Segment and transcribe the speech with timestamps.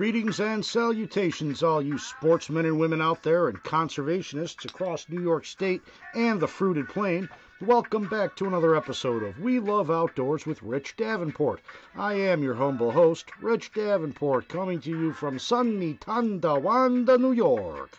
[0.00, 5.44] Greetings and salutations, all you sportsmen and women out there and conservationists across New York
[5.44, 5.82] State
[6.14, 7.28] and the fruited plain.
[7.60, 11.60] Welcome back to another episode of We Love Outdoors with Rich Davenport.
[11.94, 17.90] I am your humble host, Rich Davenport, coming to you from sunny Tonawanda, New York.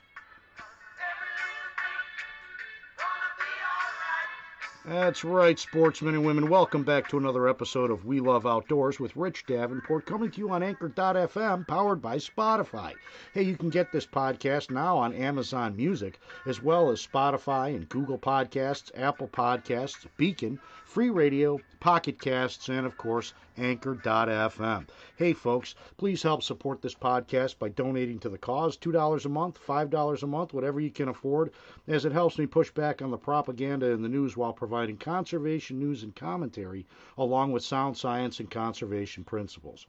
[4.84, 6.50] That's right, sportsmen and women.
[6.50, 10.50] Welcome back to another episode of We Love Outdoors with Rich Davenport, coming to you
[10.50, 12.94] on Anchor.fm, powered by Spotify.
[13.32, 17.90] Hey, you can get this podcast now on Amazon Music, as well as Spotify and
[17.90, 24.88] Google Podcasts, Apple Podcasts, Beacon, Free Radio, Pocket Casts, and of course, Anchor.fm.
[25.16, 29.60] Hey, folks, please help support this podcast by donating to the cause $2 a month,
[29.66, 31.52] $5 a month, whatever you can afford,
[31.88, 35.80] as it helps me push back on the propaganda in the news while providing conservation
[35.80, 39.86] news and commentary, along with sound science and conservation principles.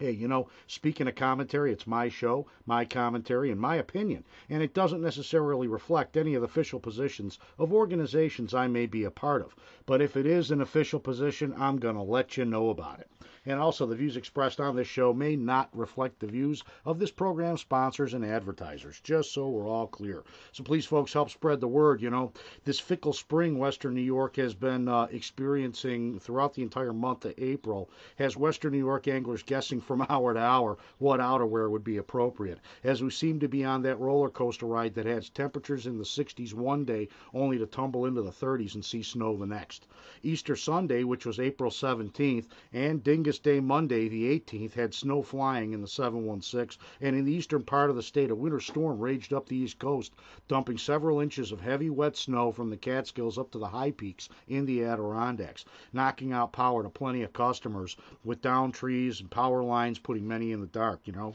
[0.00, 4.60] Hey, you know, speaking of commentary, it's my show, my commentary, and my opinion, and
[4.60, 9.12] it doesn't necessarily reflect any of the official positions of organizations I may be a
[9.12, 9.54] part of.
[9.86, 13.08] But if it is an official position, I'm going to let you know about it.
[13.46, 17.10] And also, the views expressed on this show may not reflect the views of this
[17.10, 20.24] program's sponsors and advertisers, just so we're all clear.
[20.52, 22.00] So please, folks, help spread the word.
[22.00, 22.32] You know,
[22.64, 27.34] this fickle spring Western New York has been uh, experiencing throughout the entire month of
[27.36, 31.98] April has Western New York anglers guessing from hour to hour what outerwear would be
[31.98, 35.98] appropriate, as we seem to be on that roller coaster ride that has temperatures in
[35.98, 39.86] the 60s one day only to tumble into the 30s and see snow the next.
[40.22, 45.72] Easter Sunday, which was April 17th, and Dingus Day Monday, the 18th, had snow flying
[45.72, 49.32] in the 716, and in the eastern part of the state, a winter storm raged
[49.32, 50.12] up the east coast,
[50.48, 54.28] dumping several inches of heavy wet snow from the Catskills up to the high peaks
[54.48, 59.62] in the Adirondacks, knocking out power to plenty of customers with down trees and power
[59.62, 61.34] lines, putting many in the dark, you know.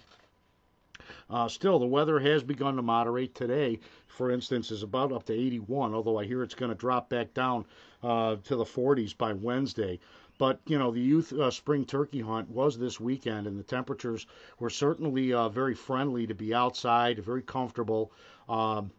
[1.29, 3.33] Uh, still, the weather has begun to moderate.
[3.33, 7.09] Today, for instance, is about up to 81, although I hear it's going to drop
[7.09, 7.65] back down
[8.03, 9.99] uh, to the 40s by Wednesday.
[10.39, 14.25] But you know, the youth uh, spring turkey hunt was this weekend, and the temperatures
[14.57, 18.13] were certainly uh, very friendly to be outside, very comfortable.
[18.47, 18.91] Um,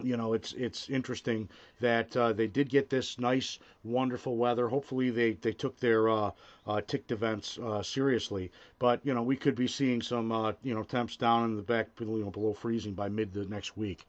[0.00, 1.48] you know, it's it's interesting
[1.80, 4.68] that uh, they did get this nice, wonderful weather.
[4.68, 6.30] Hopefully, they they took their uh,
[6.66, 8.52] uh, ticked events uh, seriously.
[8.78, 11.62] But you know, we could be seeing some uh, you know temps down in the
[11.62, 14.06] back, you know, below freezing by mid the next week.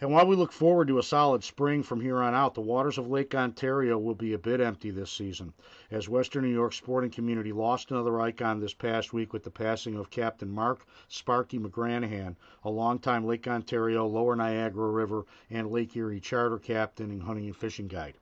[0.00, 2.98] And while we look forward to a solid spring from here on out, the waters
[2.98, 5.52] of Lake Ontario will be a bit empty this season,
[5.88, 9.94] as Western New York sporting community lost another icon this past week with the passing
[9.94, 12.34] of Captain Mark Sparky McGranahan,
[12.64, 17.56] a longtime Lake Ontario, Lower Niagara River, and Lake Erie charter captain and hunting and
[17.56, 18.18] fishing guide.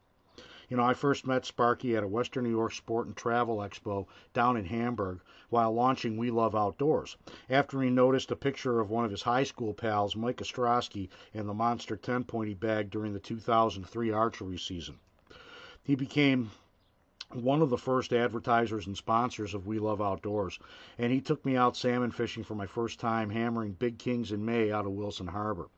[0.68, 4.06] You know, I first met Sparky at a Western New York Sport and Travel Expo
[4.32, 7.16] down in Hamburg while launching We Love Outdoors.
[7.50, 11.48] After he noticed a picture of one of his high school pals, Mike Ostrowski, and
[11.48, 15.00] the monster 10 point he bagged during the 2003 archery season.
[15.82, 16.52] He became
[17.30, 20.58] one of the first advertisers and sponsors of We Love Outdoors,
[20.96, 24.44] and he took me out salmon fishing for my first time, hammering big kings in
[24.44, 25.68] May out of Wilson Harbor.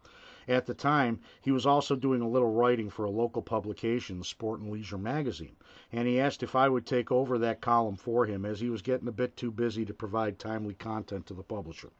[0.46, 4.60] At the time, he was also doing a little writing for a local publication, Sport
[4.60, 5.56] and Leisure magazine,
[5.90, 8.82] and he asked if I would take over that column for him as he was
[8.82, 11.90] getting a bit too busy to provide timely content to the publisher.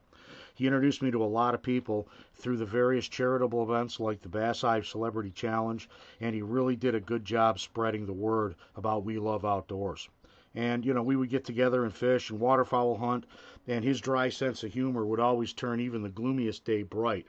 [0.54, 4.28] He introduced me to a lot of people through the various charitable events like the
[4.28, 5.88] Bass-Eye Celebrity Challenge,
[6.20, 10.08] and he really did a good job spreading the word about We Love Outdoors.
[10.54, 13.26] And, you know, we would get together and fish and waterfowl hunt,
[13.66, 17.26] and his dry sense of humor would always turn even the gloomiest day bright.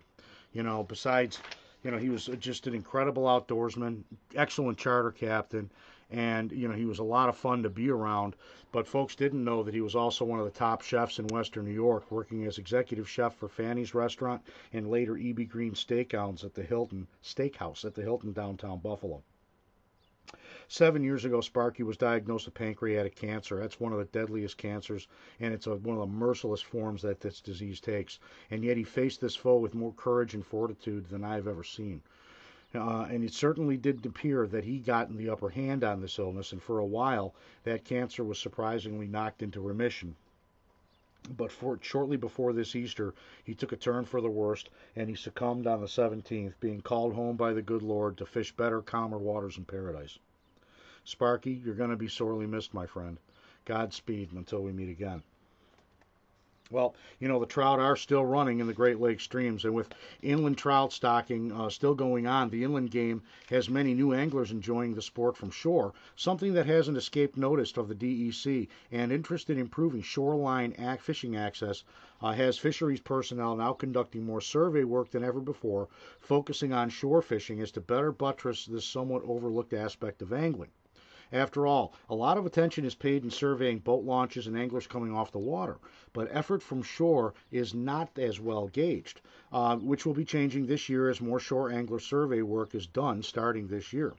[0.55, 1.41] You know, besides,
[1.83, 4.03] you know, he was just an incredible outdoorsman,
[4.35, 5.69] excellent charter captain,
[6.09, 8.37] and you know he was a lot of fun to be around.
[8.71, 11.65] But folks didn't know that he was also one of the top chefs in Western
[11.65, 14.41] New York, working as executive chef for Fanny's Restaurant
[14.71, 15.43] and later E.B.
[15.43, 19.23] Green Steakhouse at the Hilton Steakhouse at the Hilton downtown Buffalo.
[20.67, 23.59] Seven years ago, Sparky was diagnosed with pancreatic cancer.
[23.59, 25.07] That's one of the deadliest cancers,
[25.39, 28.19] and it's a, one of the merciless forms that this disease takes.
[28.49, 32.01] And yet he faced this foe with more courage and fortitude than I've ever seen.
[32.73, 36.17] Uh, and it certainly did appear that he got in the upper hand on this
[36.17, 40.15] illness, and for a while, that cancer was surprisingly knocked into remission.
[41.37, 43.13] But for, shortly before this Easter,
[43.43, 47.13] he took a turn for the worst, and he succumbed on the 17th, being called
[47.13, 50.17] home by the good Lord to fish better, calmer waters in paradise.
[51.07, 53.19] Sparky, you're going to be sorely missed, my friend.
[53.65, 55.21] Godspeed until we meet again.
[56.71, 59.93] Well, you know, the trout are still running in the Great Lakes streams, and with
[60.23, 64.95] inland trout stocking uh, still going on, the inland game has many new anglers enjoying
[64.95, 68.67] the sport from shore, something that hasn't escaped notice of the DEC.
[68.91, 71.83] And interest in improving shoreline fishing access
[72.19, 75.87] uh, has fisheries personnel now conducting more survey work than ever before,
[76.19, 80.71] focusing on shore fishing as to better buttress this somewhat overlooked aspect of angling.
[81.31, 85.13] After all, a lot of attention is paid in surveying boat launches and anglers coming
[85.13, 85.77] off the water,
[86.15, 89.19] but effort from shore is not as well gauged,
[89.51, 93.21] uh, which will be changing this year as more shore angler survey work is done
[93.21, 94.15] starting this year.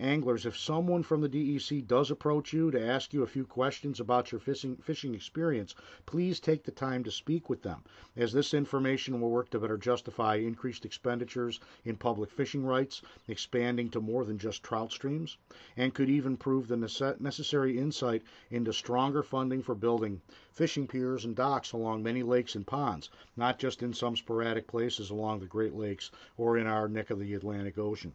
[0.00, 3.98] Anglers, if someone from the DEC does approach you to ask you a few questions
[3.98, 5.74] about your fishing, fishing experience,
[6.06, 7.82] please take the time to speak with them,
[8.14, 13.88] as this information will work to better justify increased expenditures in public fishing rights, expanding
[13.88, 15.36] to more than just trout streams,
[15.76, 20.20] and could even prove the necessary insight into stronger funding for building
[20.58, 25.10] fishing piers and docks along many lakes and ponds, not just in some sporadic places
[25.10, 28.12] along the Great Lakes or in our neck of the Atlantic Ocean.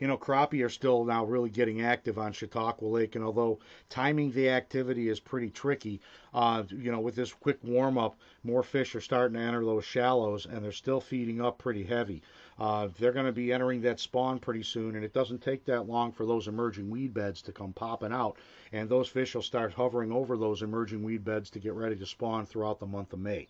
[0.00, 3.58] You know, crappie are still now really getting active on Chautauqua Lake, and although
[3.90, 6.00] timing the activity is pretty tricky,
[6.32, 9.84] uh, you know, with this quick warm up, more fish are starting to enter those
[9.84, 12.22] shallows, and they're still feeding up pretty heavy.
[12.58, 15.88] Uh, they're going to be entering that spawn pretty soon, and it doesn't take that
[15.88, 18.36] long for those emerging weed beds to come popping out,
[18.72, 22.06] and those fish will start hovering over those emerging weed beds to get ready to
[22.06, 23.46] spawn throughout the month of May.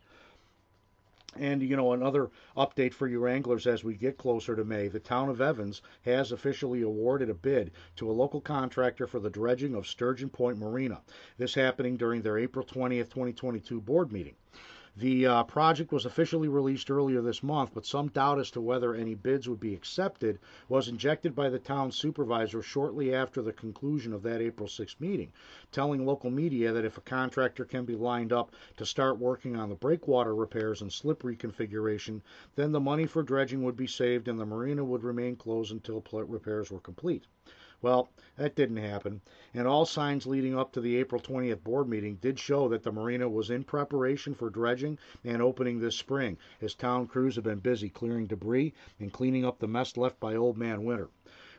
[1.37, 4.99] And you know, another update for your anglers as we get closer to May, the
[4.99, 9.75] town of Evans has officially awarded a bid to a local contractor for the dredging
[9.75, 11.01] of Sturgeon Point Marina.
[11.37, 14.37] This happening during their April 20th, 2022 board meeting.
[15.01, 18.97] The uh, project was officially released earlier this month, but some doubt as to whether
[18.97, 24.13] any bids would be accepted was injected by the town supervisor shortly after the conclusion
[24.13, 25.31] of that April 6th meeting,
[25.71, 29.69] telling local media that if a contractor can be lined up to start working on
[29.69, 32.21] the breakwater repairs and slip reconfiguration,
[32.57, 36.03] then the money for dredging would be saved and the marina would remain closed until
[36.11, 37.23] repairs were complete.
[37.81, 39.21] Well, that didn't happen,
[39.55, 42.91] and all signs leading up to the April 20th board meeting did show that the
[42.91, 47.61] marina was in preparation for dredging and opening this spring, as town crews have been
[47.61, 51.09] busy clearing debris and cleaning up the mess left by Old Man Winter.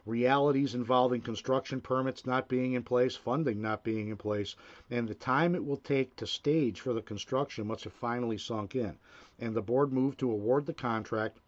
[0.05, 4.57] Realities involving construction permits not being in place, funding not being in place,
[4.89, 8.75] and the time it will take to stage for the construction must have finally sunk
[8.75, 8.97] in.
[9.39, 11.39] And the board moved to award the contract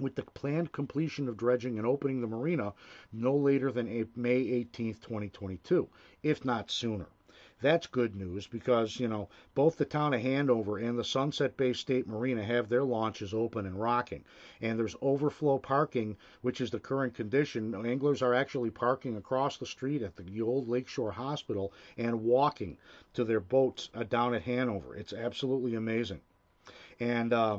[0.00, 2.72] with the planned completion of dredging and opening the marina
[3.12, 5.88] no later than May 18, 2022,
[6.22, 7.06] if not sooner.
[7.60, 11.72] That's good news because, you know, both the town of Hanover and the Sunset Bay
[11.72, 14.24] State Marina have their launches open and rocking.
[14.60, 17.74] And there's overflow parking, which is the current condition.
[17.74, 22.78] Anglers are actually parking across the street at the old Lakeshore Hospital and walking
[23.14, 24.94] to their boats uh, down at Hanover.
[24.94, 26.20] It's absolutely amazing.
[27.00, 27.58] And, uh,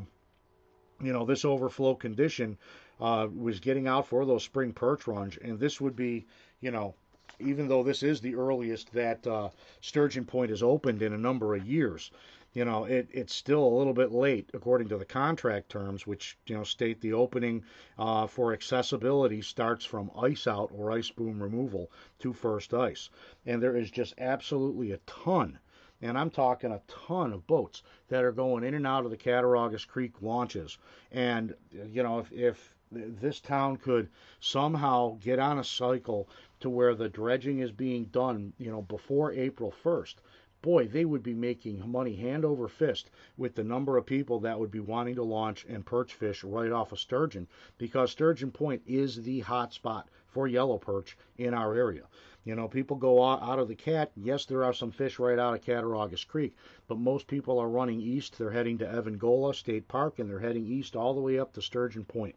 [1.02, 2.58] you know, this overflow condition
[3.00, 6.26] uh, was getting out for those spring perch runs, and this would be,
[6.62, 6.94] you know,
[7.40, 9.50] even though this is the earliest that uh,
[9.82, 12.12] Sturgeon Point is opened in a number of years,
[12.54, 16.38] you know, it, it's still a little bit late according to the contract terms, which
[16.48, 17.64] you know state the opening
[17.98, 23.10] uh, for accessibility starts from ice out or ice boom removal to first ice,
[23.46, 25.60] and there is just absolutely a ton
[26.02, 29.18] and I'm talking a ton of boats that are going in and out of the
[29.18, 30.78] Cattaraugus Creek launches.
[31.12, 36.28] And you know, if, if this town could somehow get on a cycle
[36.60, 40.16] to where the dredging is being done, you know, before April 1st,
[40.62, 44.60] boy, they would be making money hand over fist with the number of people that
[44.60, 48.82] would be wanting to launch and perch fish right off of sturgeon because Sturgeon Point
[48.86, 52.04] is the hot spot for yellow perch in our area.
[52.50, 54.12] You know, people go out of the cat.
[54.16, 56.56] Yes, there are some fish right out of Cattaraugus Creek,
[56.88, 58.40] but most people are running east.
[58.40, 61.62] They're heading to Evangola State Park and they're heading east all the way up to
[61.62, 62.34] Sturgeon Point.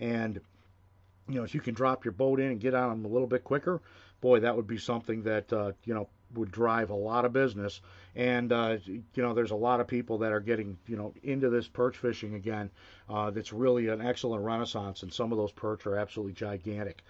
[0.00, 0.40] And
[1.28, 3.28] you know, if you can drop your boat in and get on them a little
[3.28, 3.80] bit quicker,
[4.20, 7.80] boy, that would be something that uh, you know would drive a lot of business.
[8.16, 11.48] And uh, you know, there's a lot of people that are getting you know into
[11.48, 12.72] this perch fishing again.
[13.08, 17.04] Uh, that's really an excellent renaissance, and some of those perch are absolutely gigantic.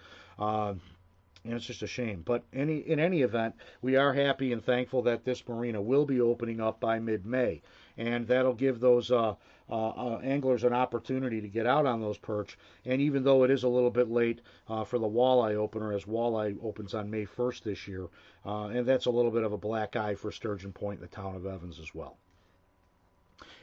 [1.45, 2.23] And it's just a shame.
[2.25, 6.19] But any in any event, we are happy and thankful that this marina will be
[6.19, 7.61] opening up by mid-May,
[7.97, 9.35] and that'll give those uh,
[9.69, 12.57] uh, uh, anglers an opportunity to get out on those perch.
[12.85, 16.05] And even though it is a little bit late uh, for the walleye opener, as
[16.05, 18.07] walleye opens on May 1st this year,
[18.45, 21.35] uh, and that's a little bit of a black eye for Sturgeon Point, the town
[21.35, 22.17] of Evans, as well.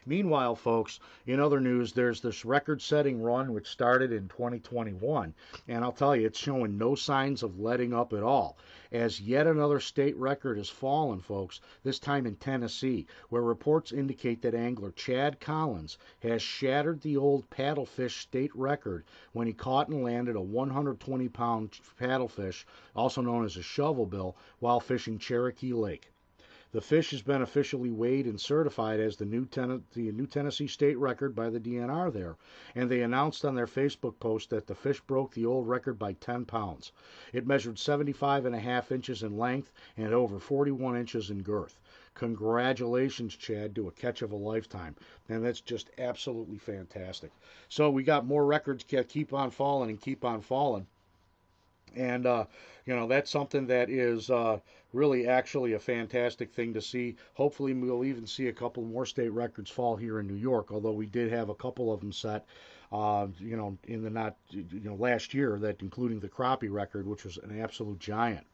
[0.04, 5.32] Meanwhile, folks, in other news, there's this record setting run which started in 2021.
[5.68, 8.56] And I'll tell you, it's showing no signs of letting up at all.
[8.90, 14.42] As yet another state record has fallen, folks, this time in Tennessee, where reports indicate
[14.42, 20.02] that angler Chad Collins has shattered the old paddlefish state record when he caught and
[20.02, 26.11] landed a 120 pound paddlefish, also known as a shovelbill, while fishing Cherokee Lake.
[26.72, 30.66] The fish has been officially weighed and certified as the new, ten- the new Tennessee
[30.66, 32.38] state record by the DNR there,
[32.74, 36.14] and they announced on their Facebook post that the fish broke the old record by
[36.14, 36.90] 10 pounds.
[37.30, 41.78] It measured 75 and a half inches in length and over 41 inches in girth.
[42.14, 44.96] Congratulations, Chad, to a catch of a lifetime.
[45.28, 47.32] And that's just absolutely fantastic.
[47.68, 50.86] So we got more records keep on falling and keep on falling.
[51.94, 52.46] And, uh,
[52.86, 54.60] you know, that's something that is uh,
[54.92, 57.16] really actually a fantastic thing to see.
[57.34, 60.92] Hopefully, we'll even see a couple more state records fall here in New York, although
[60.92, 62.46] we did have a couple of them set.
[62.90, 67.06] Uh, you know, in the not, you know, last year, that including the crappie record,
[67.06, 68.46] which was an absolute giant.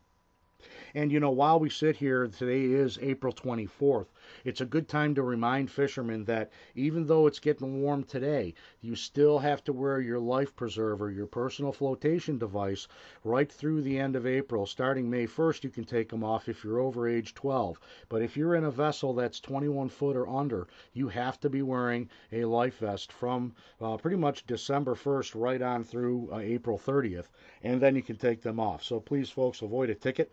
[0.95, 4.07] And you know, while we sit here, today is April 24th.
[4.45, 8.95] It's a good time to remind fishermen that even though it's getting warm today, you
[8.95, 12.89] still have to wear your life preserver, your personal flotation device,
[13.25, 14.67] right through the end of April.
[14.67, 17.81] Starting May 1st, you can take them off if you're over age 12.
[18.09, 21.63] But if you're in a vessel that's 21 foot or under, you have to be
[21.63, 26.79] wearing a life vest from uh, pretty much December 1st right on through uh, April
[26.79, 27.27] 30th,
[27.63, 28.83] and then you can take them off.
[28.83, 30.33] So please, folks, avoid a ticket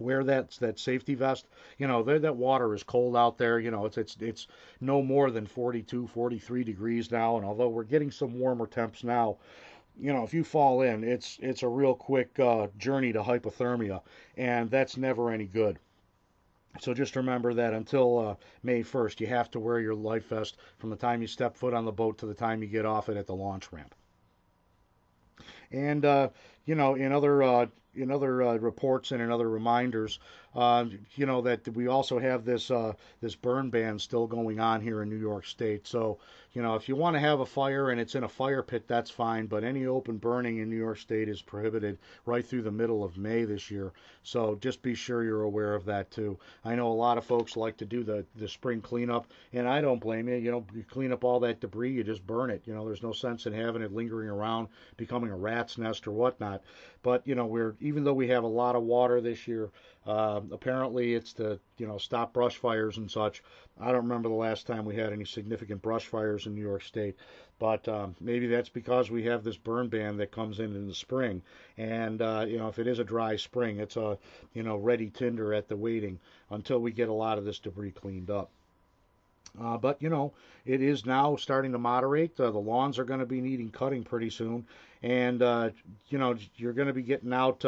[0.00, 1.46] wear that that safety vest.
[1.78, 3.58] You know, that water is cold out there.
[3.58, 4.46] You know, it's it's it's
[4.80, 7.36] no more than 42, 43 degrees now.
[7.36, 9.38] And although we're getting some warmer temps now,
[9.98, 14.00] you know, if you fall in, it's it's a real quick uh, journey to hypothermia,
[14.36, 15.78] and that's never any good.
[16.80, 20.58] So just remember that until uh, May 1st, you have to wear your life vest
[20.78, 23.08] from the time you step foot on the boat to the time you get off
[23.08, 23.94] it at the launch ramp.
[25.72, 26.28] And uh,
[26.64, 27.66] you know, in other uh,
[27.98, 30.18] in other uh, reports and in other reminders,
[30.54, 30.84] uh,
[31.16, 35.02] you know that we also have this uh, this burn ban still going on here
[35.02, 35.86] in New York State.
[35.86, 36.18] So
[36.52, 38.86] you know if you want to have a fire and it's in a fire pit,
[38.86, 39.46] that's fine.
[39.46, 43.18] But any open burning in New York State is prohibited right through the middle of
[43.18, 43.92] May this year.
[44.22, 46.38] So just be sure you're aware of that too.
[46.64, 49.80] I know a lot of folks like to do the the spring cleanup, and I
[49.80, 50.36] don't blame you.
[50.36, 52.62] You know, you clean up all that debris, you just burn it.
[52.66, 56.12] You know, there's no sense in having it lingering around, becoming a rat's nest or
[56.12, 56.62] whatnot.
[57.02, 59.70] But you know, we're even though we have a lot of water this year,
[60.06, 63.42] uh, apparently it's to you know stop brush fires and such.
[63.80, 66.82] I don't remember the last time we had any significant brush fires in New York
[66.82, 67.16] State,
[67.58, 70.94] but um, maybe that's because we have this burn ban that comes in in the
[70.94, 71.42] spring.
[71.76, 74.18] And uh, you know, if it is a dry spring, it's a
[74.52, 76.18] you know ready tinder at the waiting
[76.50, 78.50] until we get a lot of this debris cleaned up.
[79.60, 80.32] Uh, but you know,
[80.66, 82.38] it is now starting to moderate.
[82.38, 84.66] Uh, the lawns are going to be needing cutting pretty soon,
[85.02, 85.70] and uh,
[86.08, 87.64] you know you're going to be getting out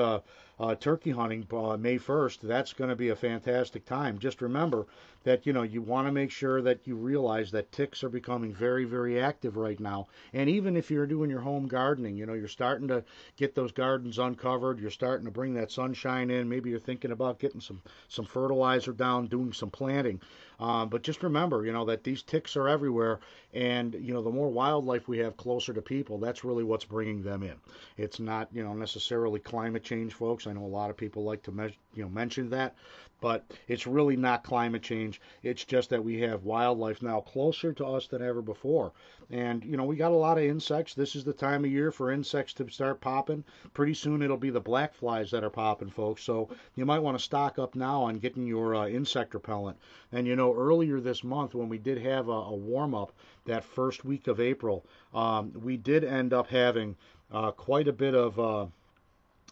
[0.61, 2.41] uh, turkey hunting uh, May 1st.
[2.43, 4.19] That's going to be a fantastic time.
[4.19, 4.87] Just remember
[5.25, 8.55] that you know you want to make sure that you realize that ticks are becoming
[8.55, 10.07] very very active right now.
[10.33, 13.05] And even if you're doing your home gardening, you know you're starting to
[13.37, 14.81] get those gardens uncovered.
[14.81, 16.49] You're starting to bring that sunshine in.
[16.49, 20.21] Maybe you're thinking about getting some some fertilizer down, doing some planting.
[20.59, 23.21] Um, but just remember, you know that these ticks are everywhere,
[23.53, 27.23] and you know the more wildlife we have closer to people, that's really what's bringing
[27.23, 27.55] them in.
[27.97, 30.47] It's not, you know, necessarily climate change, folks.
[30.47, 32.77] I know a lot of people like to, me- you know, mention that,
[33.21, 35.21] but it's really not climate change.
[35.43, 38.93] It's just that we have wildlife now closer to us than ever before.
[39.31, 40.95] And, you know, we got a lot of insects.
[40.95, 43.45] This is the time of year for insects to start popping.
[43.75, 46.23] Pretty soon it'll be the black flies that are popping, folks.
[46.25, 49.79] So you might want to stock up now on getting your uh, insect repellent.
[50.11, 53.13] And, you know, earlier this month when we did have a, a warm up
[53.45, 54.85] that first week of April,
[55.15, 56.97] um, we did end up having
[57.33, 58.67] uh, quite a bit of uh,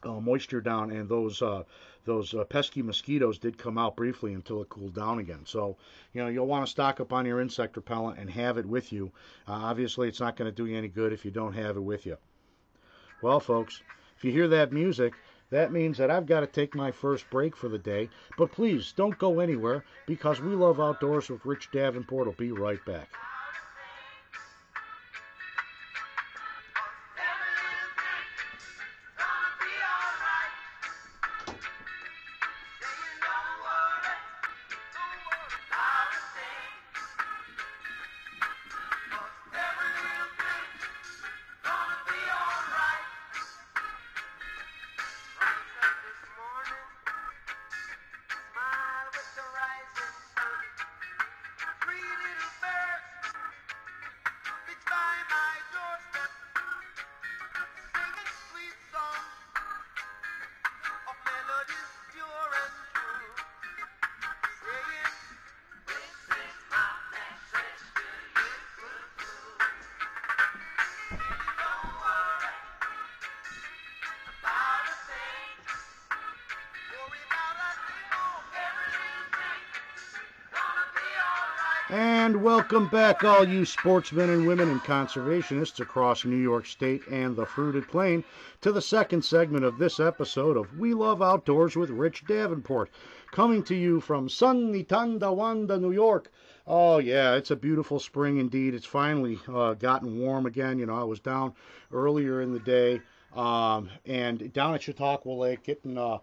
[0.05, 1.63] uh, moisture down, and those uh,
[2.05, 5.43] those uh, pesky mosquitoes did come out briefly until it cooled down again.
[5.45, 5.77] So,
[6.13, 8.93] you know, you'll want to stock up on your insect repellent and have it with
[8.93, 9.13] you.
[9.47, 11.81] Uh, obviously, it's not going to do you any good if you don't have it
[11.81, 12.17] with you.
[13.23, 13.83] Well, folks,
[14.17, 15.15] if you hear that music,
[15.51, 18.11] that means that I've got to take my first break for the day.
[18.37, 22.27] But please don't go anywhere because we love outdoors with Rich Davenport.
[22.27, 23.09] will be right back.
[82.29, 87.35] And welcome back, all you sportsmen and women and conservationists across New York State and
[87.35, 88.23] the fruited plain,
[88.61, 92.91] to the second segment of this episode of We Love Outdoors with Rich Davenport,
[93.31, 96.31] coming to you from sunny Tonawanda, New York.
[96.67, 98.75] Oh, yeah, it's a beautiful spring indeed.
[98.75, 100.79] It's finally uh, gotten warm again.
[100.79, 101.55] You know, I was down
[101.95, 103.01] earlier in the day
[103.35, 106.19] um, and down at Chautauqua Lake getting uh,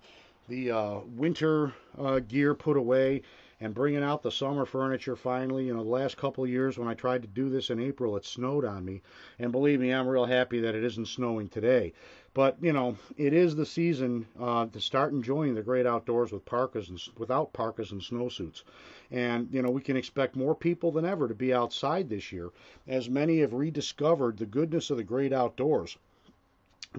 [0.49, 3.23] the uh, winter uh, gear put away
[3.65, 5.65] and bringing out the summer furniture finally.
[5.65, 8.23] You know, the last couple years when I tried to do this in April, it
[8.23, 9.01] snowed on me.
[9.39, 11.93] And believe me, I'm real happy that it isn't snowing today.
[12.35, 16.45] But, you know, it is the season uh, to start enjoying the great outdoors with
[16.45, 18.61] parkas and without parkas and snowsuits.
[19.09, 22.51] And, you know, we can expect more people than ever to be outside this year,
[22.87, 25.97] as many have rediscovered the goodness of the great outdoors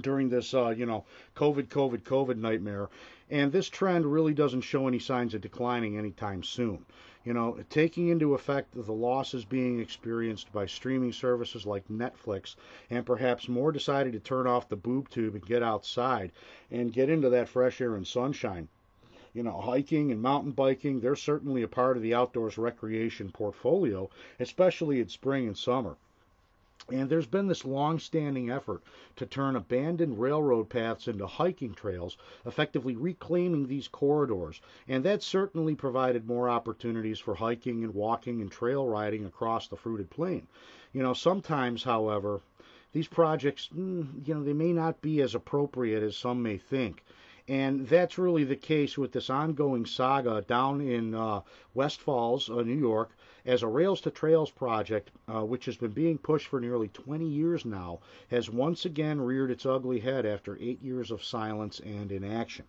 [0.00, 2.88] during this, uh, you know, COVID, COVID, COVID nightmare.
[3.31, 6.87] And this trend really doesn't show any signs of declining anytime soon.
[7.25, 12.55] You know, taking into effect the losses being experienced by streaming services like Netflix,
[12.88, 16.31] and perhaps more decided to turn off the boob tube and get outside
[16.71, 18.69] and get into that fresh air and sunshine.
[19.35, 24.09] You know, hiking and mountain biking, they're certainly a part of the outdoors recreation portfolio,
[24.38, 25.97] especially in spring and summer.
[26.93, 28.83] And there's been this long standing effort
[29.16, 34.61] to turn abandoned railroad paths into hiking trails, effectively reclaiming these corridors.
[34.87, 39.76] And that certainly provided more opportunities for hiking and walking and trail riding across the
[39.76, 40.47] fruited plain.
[40.93, 42.40] You know, sometimes, however,
[42.93, 47.02] these projects, mm, you know, they may not be as appropriate as some may think.
[47.49, 51.43] And that's really the case with this ongoing saga down in uh,
[51.75, 53.11] West Falls, uh, New York,
[53.45, 57.25] as a Rails to Trails project, uh, which has been being pushed for nearly 20
[57.25, 62.11] years now, has once again reared its ugly head after eight years of silence and
[62.11, 62.66] inaction.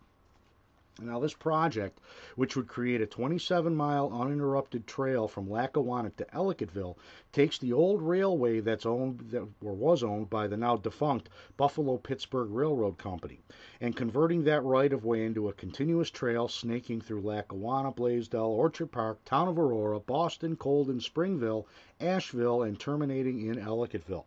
[1.00, 2.00] Now, this project,
[2.34, 6.96] which would create a 27 mile uninterrupted trail from Lackawanna to Ellicottville,
[7.30, 11.98] takes the old railway that's owned that, or was owned by the now defunct Buffalo
[11.98, 13.38] Pittsburgh Railroad Company
[13.80, 18.90] and converting that right of way into a continuous trail snaking through Lackawanna, Blaisdell, Orchard
[18.90, 21.68] Park, Town of Aurora, Boston, Colden, Springville,
[22.00, 24.24] Asheville, and terminating in Ellicottville.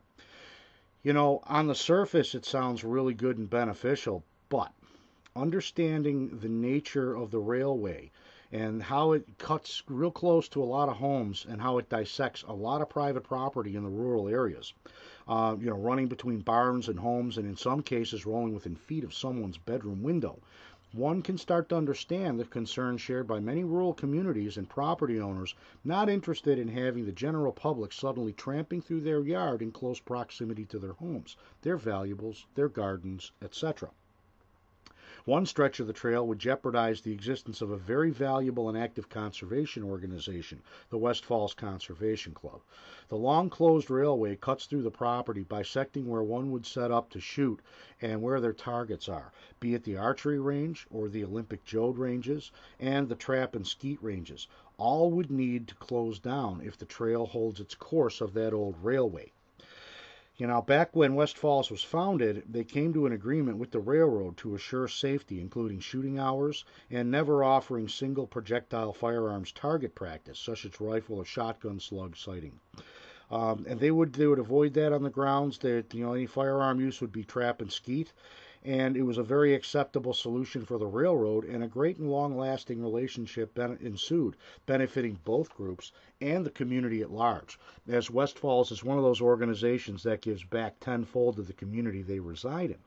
[1.03, 4.71] You know, on the surface, it sounds really good and beneficial, but
[5.35, 8.11] understanding the nature of the railway
[8.53, 12.43] and how it cuts real close to a lot of homes and how it dissects
[12.47, 14.73] a lot of private property in the rural areas.
[15.27, 19.05] Uh, you know, running between barns and homes, and in some cases, rolling within feet
[19.05, 20.37] of someone's bedroom window.
[20.93, 25.55] One can start to understand the concerns shared by many rural communities and property owners
[25.85, 30.65] not interested in having the general public suddenly tramping through their yard in close proximity
[30.65, 33.91] to their homes, their valuables, their gardens, etc.
[35.25, 39.07] One stretch of the trail would jeopardize the existence of a very valuable and active
[39.07, 42.61] conservation organization, the West Falls Conservation Club.
[43.07, 47.19] The long closed railway cuts through the property, bisecting where one would set up to
[47.19, 47.61] shoot
[48.01, 52.51] and where their targets are, be it the archery range or the Olympic JOAD ranges
[52.79, 54.47] and the trap and skeet ranges.
[54.77, 58.75] All would need to close down if the trail holds its course of that old
[58.81, 59.31] railway.
[60.41, 63.79] You know, back when West Falls was founded, they came to an agreement with the
[63.79, 70.39] railroad to assure safety, including shooting hours and never offering single projectile firearms target practice,
[70.39, 72.59] such as rifle or shotgun slug sighting.
[73.31, 76.25] Um, and they would they would avoid that on the grounds that you know any
[76.25, 78.11] firearm use would be trap and skeet,
[78.61, 82.37] and it was a very acceptable solution for the railroad, and a great and long
[82.37, 88.69] lasting relationship ben- ensued, benefiting both groups and the community at large, as West Falls
[88.69, 92.79] is one of those organizations that gives back tenfold to the community they reside in.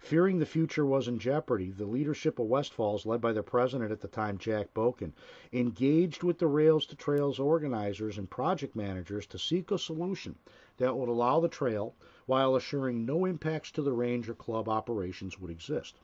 [0.00, 3.92] Fearing the future was in jeopardy, the leadership of West Falls, led by their president
[3.92, 5.12] at the time, Jack Boken,
[5.52, 10.36] engaged with the Rails to Trails organizers and project managers to seek a solution
[10.78, 15.38] that would allow the trail, while assuring no impacts to the range or club operations
[15.38, 16.00] would exist.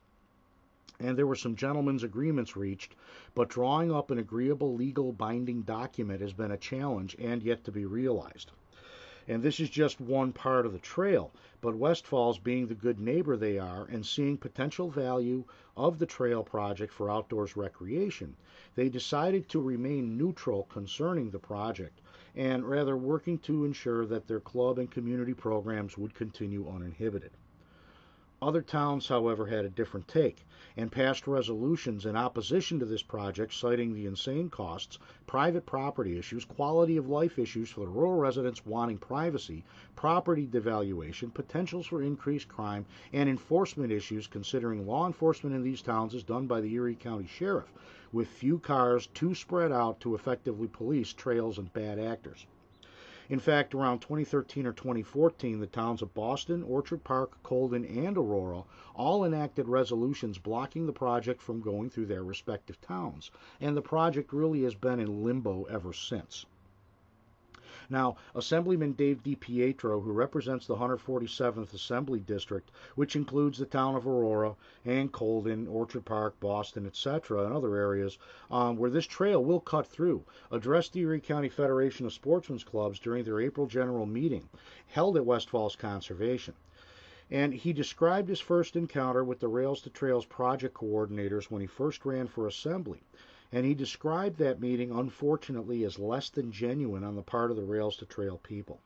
[1.01, 2.95] And there were some gentlemen's agreements reached,
[3.35, 7.73] but drawing up an agreeable legal binding document has been a challenge and yet to
[7.73, 8.53] be realized.
[9.29, 13.01] And this is just one part of the trail, but West Falls, being the good
[13.01, 15.45] neighbor they are and seeing potential value
[15.77, 18.37] of the trail project for outdoors recreation,
[18.77, 22.01] they decided to remain neutral concerning the project
[22.37, 27.33] and rather working to ensure that their club and community programs would continue uninhibited.
[28.42, 30.46] Other towns, however, had a different take
[30.77, 36.44] and passed resolutions in opposition to this project, citing the insane costs, private property issues,
[36.44, 42.46] quality of life issues for the rural residents wanting privacy, property devaluation, potentials for increased
[42.46, 46.94] crime, and enforcement issues, considering law enforcement in these towns is done by the Erie
[46.94, 47.72] County Sheriff,
[48.12, 52.46] with few cars too spread out to effectively police trails and bad actors.
[53.29, 58.62] In fact, around 2013 or 2014, the towns of Boston, Orchard Park, Colden, and Aurora
[58.95, 64.33] all enacted resolutions blocking the project from going through their respective towns, and the project
[64.33, 66.47] really has been in limbo ever since.
[67.88, 74.07] Now, Assemblyman Dave DiPietro, who represents the 147th Assembly District, which includes the town of
[74.07, 78.18] Aurora and Colden, Orchard Park, Boston, etc., and other areas
[78.51, 82.99] um, where this trail will cut through, addressed the Erie County Federation of Sportsmen's Clubs
[82.99, 84.49] during their April general meeting
[84.88, 86.55] held at West Falls Conservation
[87.31, 91.66] and he described his first encounter with the Rails to Trails project coordinators when he
[91.66, 93.03] first ran for assembly
[93.53, 97.65] and he described that meeting, unfortunately, as less than genuine on the part of the
[97.65, 98.81] Rails to Trail people.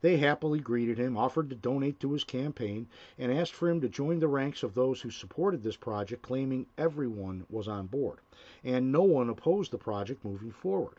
[0.00, 2.86] They happily greeted him, offered to donate to his campaign,
[3.18, 6.66] and asked for him to join the ranks of those who supported this project, claiming
[6.76, 8.20] everyone was on board,
[8.62, 10.98] and no one opposed the project moving forward.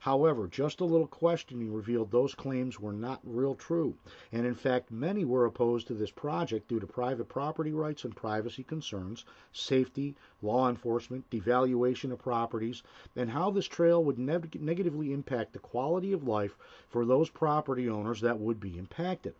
[0.00, 3.96] However, just a little questioning revealed those claims were not real true,
[4.30, 8.14] and in fact, many were opposed to this project due to private property rights and
[8.14, 12.82] privacy concerns, safety, law enforcement, devaluation of properties,
[13.16, 17.88] and how this trail would neg- negatively impact the quality of life for those property
[17.88, 19.34] owners that would be impacted.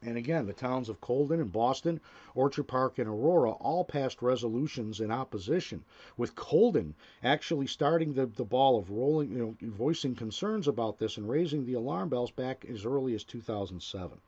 [0.00, 2.00] And again, the towns of Colden and Boston,
[2.34, 5.84] Orchard Park and Aurora all passed resolutions in opposition,
[6.16, 11.16] with Colden actually starting the, the ball of rolling, you know, voicing concerns about this
[11.16, 14.20] and raising the alarm bells back as early as 2007.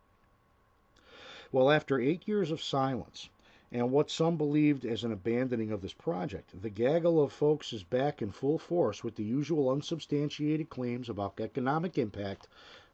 [1.52, 3.28] Well, after eight years of silence,
[3.72, 6.60] and what some believed as an abandoning of this project.
[6.60, 11.38] The gaggle of folks is back in full force with the usual unsubstantiated claims about
[11.38, 12.48] economic impact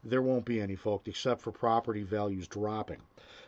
[0.09, 3.01] there won't be any, folks, except for property values dropping.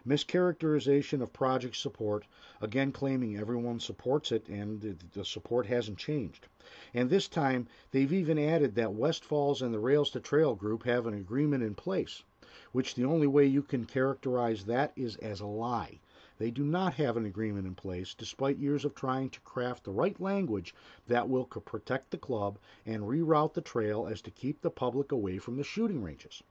[0.05, 2.25] Mischaracterization of project support,
[2.61, 4.81] again claiming everyone supports it and
[5.13, 6.47] the support hasn't changed.
[6.93, 10.83] And this time, they've even added that West Falls and the Rails to Trail group
[10.83, 12.23] have an agreement in place,
[12.71, 15.99] which the only way you can characterize that is as a lie.
[16.37, 19.91] They do not have an agreement in place, despite years of trying to craft the
[19.91, 20.73] right language
[21.07, 25.37] that will protect the club and reroute the trail as to keep the public away
[25.37, 26.41] from the shooting ranges.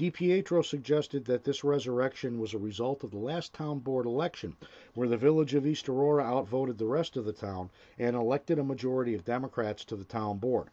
[0.00, 4.56] DiPietro suggested that this resurrection was a result of the last town board election,
[4.94, 8.64] where the village of East Aurora outvoted the rest of the town and elected a
[8.64, 10.68] majority of Democrats to the town board.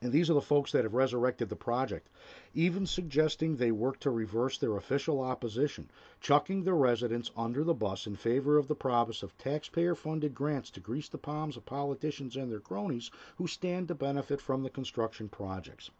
[0.00, 2.08] And these are the folks that have resurrected the project,
[2.54, 8.06] even suggesting they work to reverse their official opposition, chucking the residents under the bus
[8.06, 12.34] in favor of the promise of taxpayer funded grants to grease the palms of politicians
[12.34, 15.90] and their cronies who stand to benefit from the construction projects.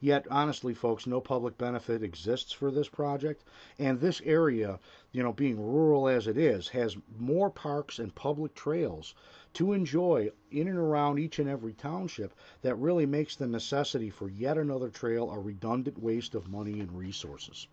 [0.00, 3.44] Yet, honestly, folks, no public benefit exists for this project.
[3.78, 4.80] And this area,
[5.12, 9.14] you know, being rural as it is, has more parks and public trails
[9.52, 14.28] to enjoy in and around each and every township that really makes the necessity for
[14.28, 17.68] yet another trail a redundant waste of money and resources.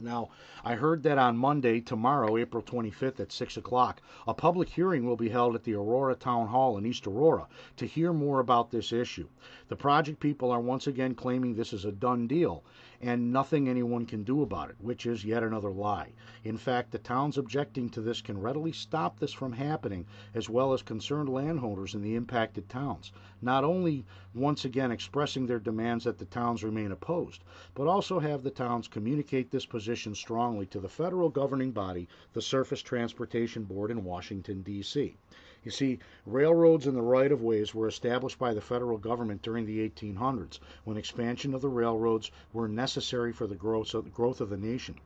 [0.00, 0.30] Now,
[0.64, 5.18] I heard that on Monday, tomorrow, April 25th at 6 o'clock, a public hearing will
[5.18, 8.90] be held at the Aurora Town Hall in East Aurora to hear more about this
[8.90, 9.28] issue.
[9.68, 12.64] The project people are once again claiming this is a done deal
[13.02, 16.12] and nothing anyone can do about it, which is yet another lie.
[16.44, 20.72] In fact, the towns objecting to this can readily stop this from happening, as well
[20.72, 23.10] as concerned landowners in the impacted towns,
[23.40, 27.42] not only once again expressing their demands that the towns remain opposed,
[27.74, 32.42] but also have the towns communicate this position strongly to the federal governing body, the
[32.42, 35.16] Surface Transportation Board in Washington, D.C.
[35.64, 39.64] You see, railroads and the right of ways were established by the federal government during
[39.64, 44.96] the 1800s, when expansion of the railroads were necessary for the growth of, the nation.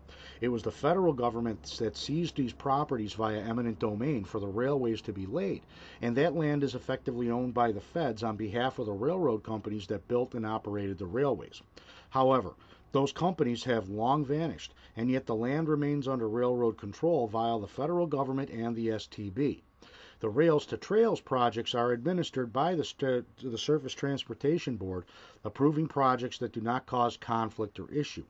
[0.41, 5.03] It was the federal government that seized these properties via eminent domain for the railways
[5.03, 5.61] to be laid,
[6.01, 9.87] and that land is effectively owned by the feds on behalf of the railroad companies
[9.89, 11.61] that built and operated the railways.
[12.09, 12.55] However,
[12.93, 17.69] those companies have long vanished, and yet the land remains under railroad control via the
[17.69, 19.61] federal government and the STB.
[20.21, 25.05] The Rails to Trails projects are administered by the, the Surface Transportation Board,
[25.45, 28.25] approving projects that do not cause conflict or issue.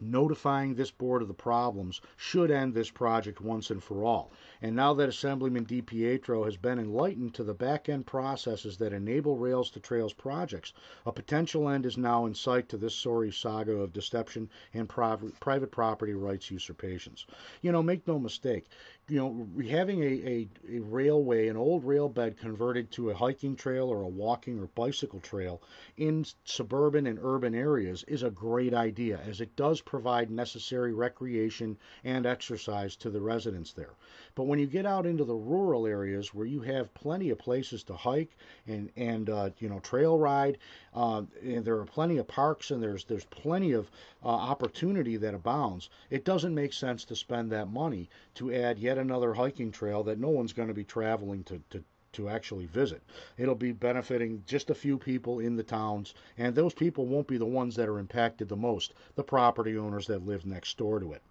[0.00, 4.30] notifying this board of the problems should end this project once and for all.
[4.62, 9.36] And now that Assemblyman DiPietro has been enlightened to the back end processes that enable
[9.36, 10.72] Rails to Trails projects,
[11.04, 15.70] a potential end is now in sight to this sorry saga of deception and private
[15.70, 17.26] property rights usurpations.
[17.60, 18.66] You know, make no mistake,
[19.10, 23.56] you know, having a, a, a, railway, an old rail bed converted to a hiking
[23.56, 25.60] trail or a walking or bicycle trail
[25.96, 31.76] in suburban and urban areas is a great idea as it does provide necessary recreation
[32.04, 33.94] and exercise to the residents there.
[34.36, 37.82] But when you get out into the rural areas where you have plenty of places
[37.84, 40.58] to hike and, and uh, you know, trail ride,
[40.94, 43.90] uh, and there are plenty of parks and there's, there's plenty of
[44.24, 48.98] uh, opportunity that abounds, it doesn't make sense to spend that money to add yet
[48.98, 53.02] another hiking trail that no one's going to be traveling to, to, to actually visit.
[53.38, 57.38] It'll be benefiting just a few people in the towns, and those people won't be
[57.38, 61.12] the ones that are impacted the most, the property owners that live next door to
[61.12, 61.22] it.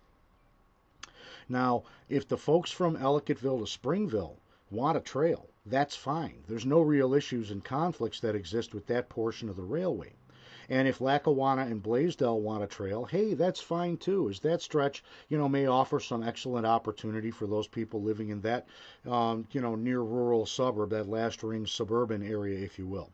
[1.49, 4.37] Now, if the folks from Ellicottville to Springville
[4.71, 6.43] want a trail, that's fine.
[6.47, 10.13] There's no real issues and conflicts that exist with that portion of the railway.
[10.71, 14.29] And if Lackawanna and Blaisdell want a trail, hey, that's fine too.
[14.29, 18.41] As that stretch, you know, may offer some excellent opportunity for those people living in
[18.41, 18.67] that,
[19.07, 23.11] um, you know, near rural suburb, that last ring suburban area, if you will.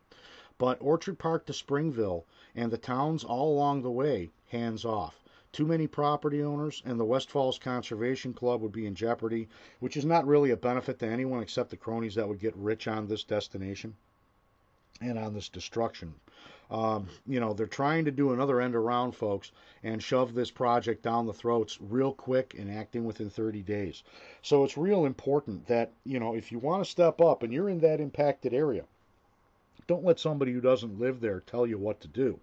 [0.58, 5.21] But Orchard Park to Springville and the towns all along the way, hands off.
[5.56, 9.48] Too many property owners and the West Falls Conservation Club would be in jeopardy,
[9.80, 12.88] which is not really a benefit to anyone except the cronies that would get rich
[12.88, 13.96] on this destination
[15.00, 16.13] and on this destruction
[16.72, 19.52] um, you know, they're trying to do another end around, folks,
[19.84, 24.04] and shove this project down the throats real quick and acting within 30 days.
[24.41, 27.70] So it's real important that, you know, if you want to step up and you're
[27.70, 28.86] in that impacted area,
[29.88, 32.39] don't let somebody who doesn't live there tell you what to do.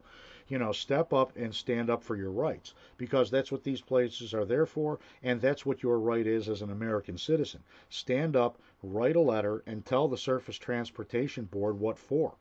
[0.48, 4.34] You know, step up and stand up for your rights because that's what these places
[4.34, 7.62] are there for, and that's what your right is as an American citizen.
[7.88, 12.34] Stand up, write a letter, and tell the Surface Transportation Board what for.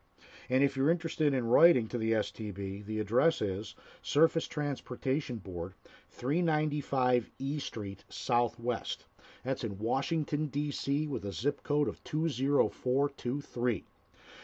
[0.50, 5.74] And if you're interested in writing to the STB, the address is Surface Transportation Board,
[6.10, 9.06] 395 E Street, Southwest.
[9.44, 13.84] That's in Washington, D.C., with a zip code of 20423.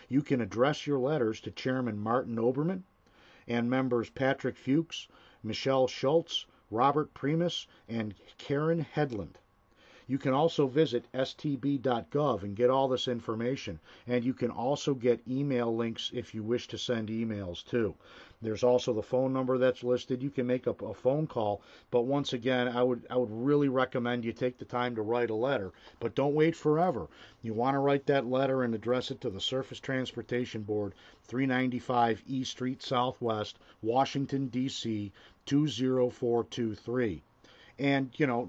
[0.09, 2.83] You can address your letters to Chairman Martin Oberman
[3.48, 5.08] and members Patrick Fuchs,
[5.42, 9.37] Michelle Schultz, Robert Primus, and Karen Hedlund.
[10.11, 13.79] You can also visit stb.gov and get all this information.
[14.07, 17.94] And you can also get email links if you wish to send emails too.
[18.40, 20.23] There's also the phone number that's listed.
[20.23, 23.68] You can make a, a phone call, but once again, I would I would really
[23.68, 27.09] recommend you take the time to write a letter, but don't wait forever.
[27.42, 30.94] You want to write that letter and address it to the Surface Transportation Board,
[31.25, 35.12] 395 E Street Southwest, Washington D.C.
[35.44, 37.23] 20423
[37.79, 38.49] and you know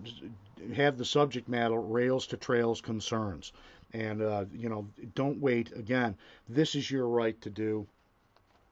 [0.76, 3.54] have the subject matter rails to trails concerns.
[3.94, 5.72] And uh, you know don't wait.
[5.76, 6.18] Again
[6.48, 7.88] this is your right to do.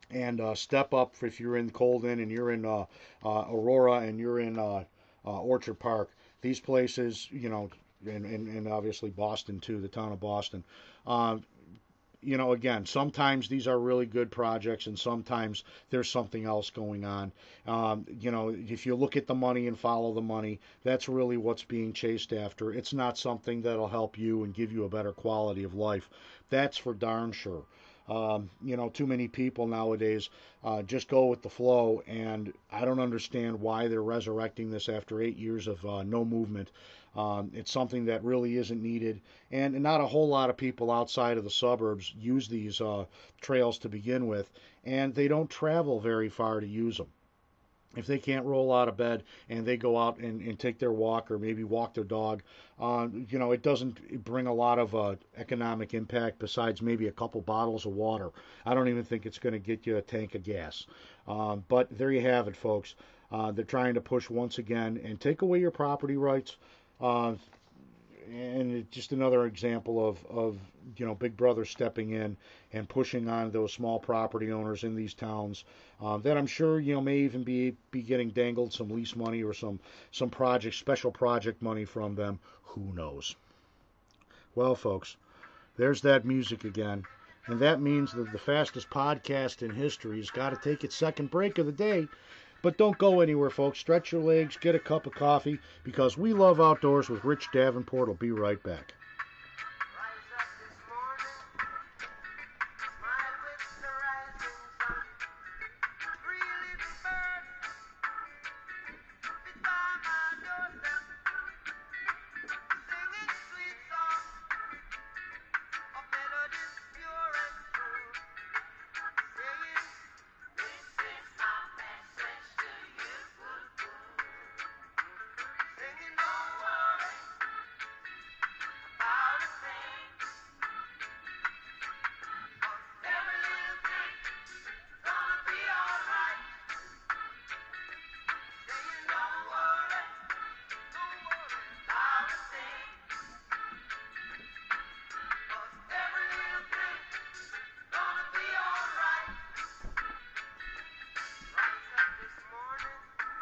[0.10, 2.86] And uh, step up if you're in Colden and you're in uh,
[3.24, 4.84] uh Aurora and you're in uh,
[5.26, 6.12] uh, Orchard Park.
[6.42, 7.70] These places you know
[8.06, 10.64] and, and, and, obviously Boston too the town of Boston
[12.22, 17.06] you know, again, sometimes these are really good projects, and sometimes there's something else going
[17.06, 17.32] on.
[17.68, 21.38] Um, you know, if you look at the money and follow the money, that's really
[21.38, 22.74] what's being chased after.
[22.74, 26.10] It's not something that'll help you and give you a better quality of life.
[26.50, 27.64] That's for darn sure.
[28.08, 30.30] Um, you know, too many people nowadays
[30.64, 35.22] uh, just go with the flow, and I don't understand why they're resurrecting this after
[35.22, 36.72] eight years of uh, no movement.
[37.16, 41.38] Um, it's something that really isn't needed, and not a whole lot of people outside
[41.38, 43.06] of the suburbs use these uh,
[43.42, 44.52] trails to begin with,
[44.86, 47.08] and they don't travel very far to use them
[47.96, 50.92] if they can't roll out of bed and they go out and, and take their
[50.92, 52.44] walk or maybe walk their dog,
[52.80, 57.12] uh, you know, it doesn't bring a lot of uh, economic impact besides maybe a
[57.12, 58.32] couple bottles of water.
[58.66, 60.86] I don't even think it's going to get you a tank of gas.
[61.28, 62.96] Um, but there you have it, folks.
[63.32, 66.58] Uh, they're trying to push once again and take away your property rights.
[68.30, 70.58] And it's just another example of, of
[70.98, 72.36] you know Big Brother stepping in
[72.74, 75.64] and pushing on those small property owners in these towns
[76.02, 79.44] um, that I'm sure you know may even be be getting dangled some lease money
[79.44, 79.80] or some
[80.12, 82.40] some project special project money from them.
[82.64, 83.36] Who knows?
[84.56, 85.16] Well, folks,
[85.78, 87.06] there's that music again.
[87.46, 91.32] And that means that the fastest podcast in history has got to take its second
[91.32, 92.10] break of the day.
[92.68, 93.80] But don't go anywhere, folks.
[93.80, 98.10] Stretch your legs, get a cup of coffee, because we love outdoors with Rich Davenport.
[98.10, 98.94] will be right back.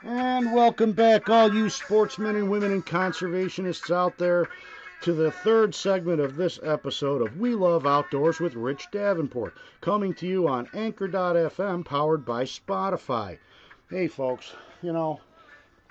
[0.08, 4.48] And welcome back, all you sportsmen and women and conservationists out there,
[5.02, 10.14] to the third segment of this episode of We Love Outdoors with Rich Davenport, coming
[10.14, 13.40] to you on Anchor.fm, powered by Spotify.
[13.90, 15.22] Hey, folks, you know,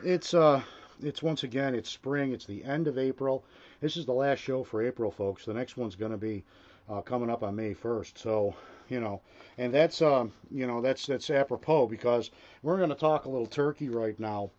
[0.05, 0.63] it's uh,
[1.03, 2.31] it's once again it's spring.
[2.31, 3.43] It's the end of April.
[3.81, 5.45] This is the last show for April, folks.
[5.45, 6.45] The next one's going to be
[6.89, 8.17] uh, coming up on May 1st.
[8.17, 8.55] So
[8.89, 9.21] you know,
[9.59, 12.31] and that's um, you know that's that's apropos because
[12.63, 14.51] we're going to talk a little turkey right now.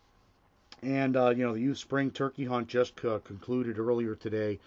[0.82, 4.60] And uh, you know, the youth spring turkey hunt just uh, concluded earlier today.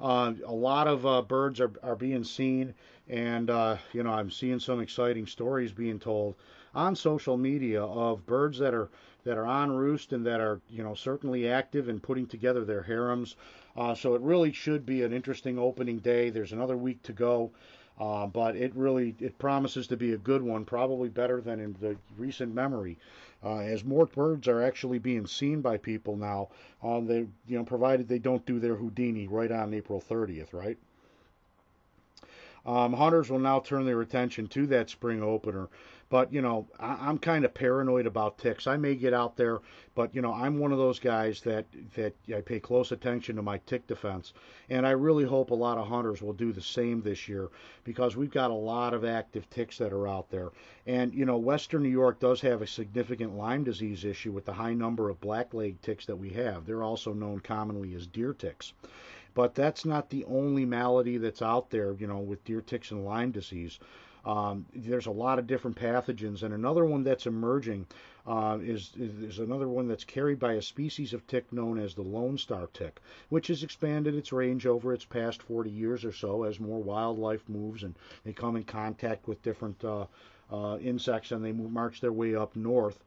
[0.00, 2.74] Uh, a lot of uh, birds are, are being seen,
[3.08, 6.34] and uh, you know, I'm seeing some exciting stories being told
[6.74, 8.88] on social media of birds that are
[9.24, 12.82] that are on roost and that are you know certainly active in putting together their
[12.82, 13.36] harems.
[13.76, 16.30] Uh, so it really should be an interesting opening day.
[16.30, 17.50] There's another week to go.
[18.02, 21.76] Uh, but it really it promises to be a good one, probably better than in
[21.80, 22.98] the recent memory.
[23.44, 26.48] Uh, as more birds are actually being seen by people now,
[26.82, 30.76] uh, they you know provided they don't do their Houdini right on April 30th, right?
[32.66, 35.68] Um, hunters will now turn their attention to that spring opener
[36.12, 38.66] but you know, I, am kind of paranoid about ticks.
[38.66, 39.60] I may get out there,
[39.94, 43.42] but you know, I'm one of those guys that that I pay close attention to
[43.42, 44.34] my tick defense,
[44.68, 47.48] and I really hope a lot of hunters will do the same this year
[47.84, 50.50] because we've got a lot of active ticks that are out there.
[50.86, 54.52] And you know, Western New York does have a significant Lyme disease issue with the
[54.52, 56.66] high number of black-leg ticks that we have.
[56.66, 58.74] They're also known commonly as deer ticks.
[59.32, 63.02] But that's not the only malady that's out there, you know, with deer ticks and
[63.02, 63.78] Lyme disease.
[64.24, 67.86] Um, there's a lot of different pathogens, and another one that's emerging
[68.26, 72.02] uh, is, is another one that's carried by a species of tick known as the
[72.02, 76.44] Lone Star tick, which has expanded its range over its past 40 years or so
[76.44, 80.06] as more wildlife moves and they come in contact with different uh,
[80.52, 83.02] uh, insects and they move, march their way up north.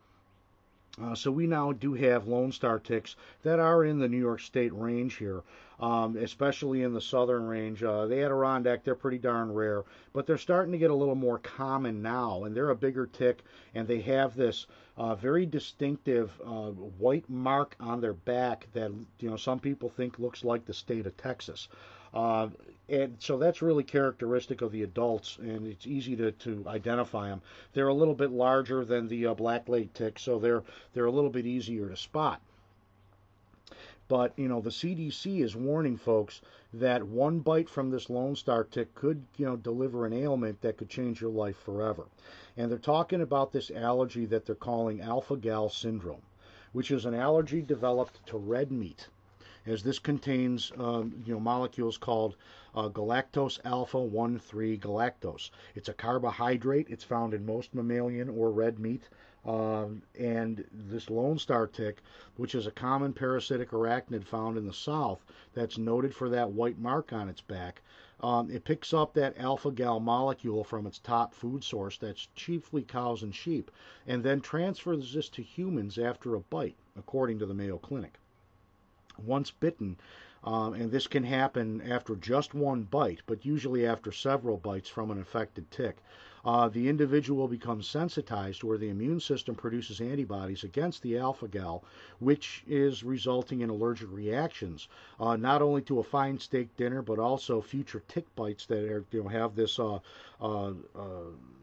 [1.02, 4.40] Uh, so we now do have Lone Star ticks that are in the New York
[4.40, 5.44] State range here,
[5.80, 7.84] um, especially in the southern range.
[7.84, 11.40] Uh, the Adirondack, they're pretty darn rare, but they're starting to get a little more
[11.40, 16.72] common now, and they're a bigger tick, and they have this uh, very distinctive uh,
[16.72, 21.06] white mark on their back that you know some people think looks like the state
[21.06, 21.68] of Texas.
[22.88, 27.41] And so that's really characteristic of the adults, and it's easy to, to identify them.
[27.74, 30.62] They're a little bit larger than the uh, black leg tick, so they're
[30.93, 32.41] they're a little bit easier to spot.
[34.08, 38.63] But you know the CDC is warning folks that one bite from this Lone Star
[38.63, 42.06] tick could you know deliver an ailment that could change your life forever.
[42.56, 46.21] And they're talking about this allergy that they're calling alpha gal syndrome,
[46.71, 49.08] which is an allergy developed to red meat
[49.67, 52.36] as this contains um, you know molecules called
[52.75, 55.49] uh, galactose alpha 1 3 galactose.
[55.73, 56.88] It's a carbohydrate.
[56.89, 59.10] It's found in most mammalian or red meat.
[59.43, 62.01] Um, and this Lone Star tick,
[62.36, 66.78] which is a common parasitic arachnid found in the south, that's noted for that white
[66.78, 67.82] mark on its back.
[68.21, 72.84] Um, it picks up that alpha gal molecule from its top food source, that's chiefly
[72.84, 73.71] cows and sheep,
[74.06, 78.19] and then transfers this to humans after a bite, according to the Mayo Clinic
[79.23, 79.97] once bitten,
[80.43, 85.10] um, and this can happen after just one bite, but usually after several bites from
[85.10, 85.97] an infected tick.
[86.45, 91.84] Uh, the individual becomes sensitized where the immune system produces antibodies against the alpha gal,
[92.19, 94.88] which is resulting in allergic reactions,
[95.19, 99.04] uh, not only to a fine steak dinner, but also future tick bites that are,
[99.10, 99.97] you know, have this uh,
[100.39, 100.73] uh, uh,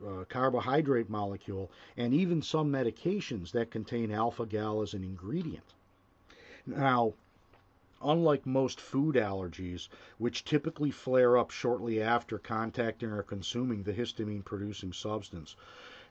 [0.05, 5.75] uh carbohydrate molecule, and even some medications that contain alpha gal as an ingredient.
[6.67, 7.15] Now,
[8.05, 9.89] unlike most food allergies,
[10.19, 15.57] which typically flare up shortly after contacting or consuming the histamine producing substance.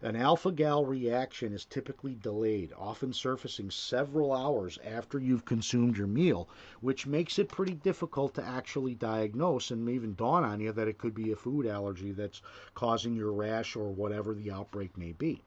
[0.03, 6.07] An alpha gal reaction is typically delayed, often surfacing several hours after you've consumed your
[6.07, 10.87] meal, which makes it pretty difficult to actually diagnose and even dawn on you that
[10.87, 12.41] it could be a food allergy that's
[12.73, 15.43] causing your rash or whatever the outbreak may be.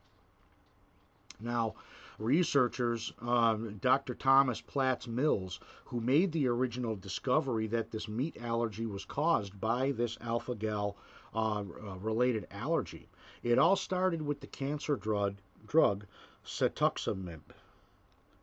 [1.41, 1.75] Now,
[2.19, 4.15] researchers, um, Dr.
[4.15, 9.93] Thomas Platts Mills, who made the original discovery that this meat allergy was caused by
[9.93, 10.97] this alpha gal
[11.35, 11.65] uh, uh,
[11.99, 13.09] related allergy.
[13.43, 15.37] It all started with the cancer drug,
[15.67, 16.07] drug
[16.45, 17.41] cetuximab.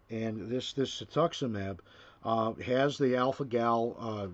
[0.10, 1.80] And this, this cetuximab
[2.24, 4.28] uh, has the alpha gal uh,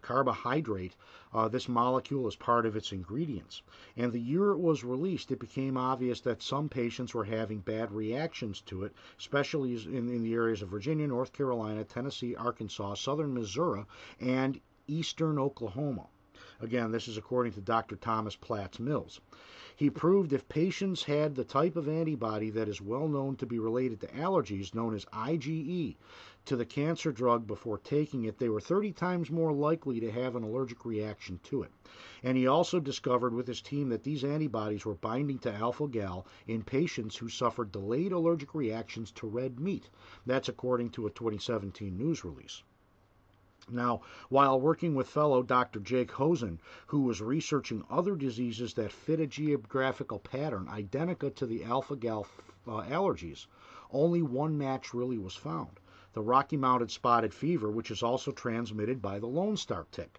[0.00, 0.96] carbohydrate,
[1.32, 3.62] uh, this molecule is part of its ingredients.
[3.96, 7.92] And the year it was released, it became obvious that some patients were having bad
[7.92, 13.34] reactions to it, especially in, in the areas of Virginia, North Carolina, Tennessee, Arkansas, southern
[13.34, 13.84] Missouri,
[14.20, 16.06] and eastern Oklahoma.
[16.60, 17.96] Again, this is according to Dr.
[17.96, 19.20] Thomas Platts Mills.
[19.74, 23.58] He proved if patients had the type of antibody that is well known to be
[23.58, 25.96] related to allergies, known as IgE,
[26.46, 30.36] to the cancer drug before taking it, they were 30 times more likely to have
[30.36, 31.72] an allergic reaction to it.
[32.22, 36.24] And he also discovered with his team that these antibodies were binding to alpha gal
[36.46, 39.90] in patients who suffered delayed allergic reactions to red meat.
[40.24, 42.62] That's according to a 2017 news release.
[43.68, 45.80] Now, while working with fellow Dr.
[45.80, 51.64] Jake Hosen, who was researching other diseases that fit a geographical pattern identical to the
[51.64, 52.28] alpha gal
[52.68, 53.46] uh, allergies,
[53.90, 55.80] only one match really was found
[56.16, 60.18] the Rocky Mountain spotted fever, which is also transmitted by the Lone Star tick.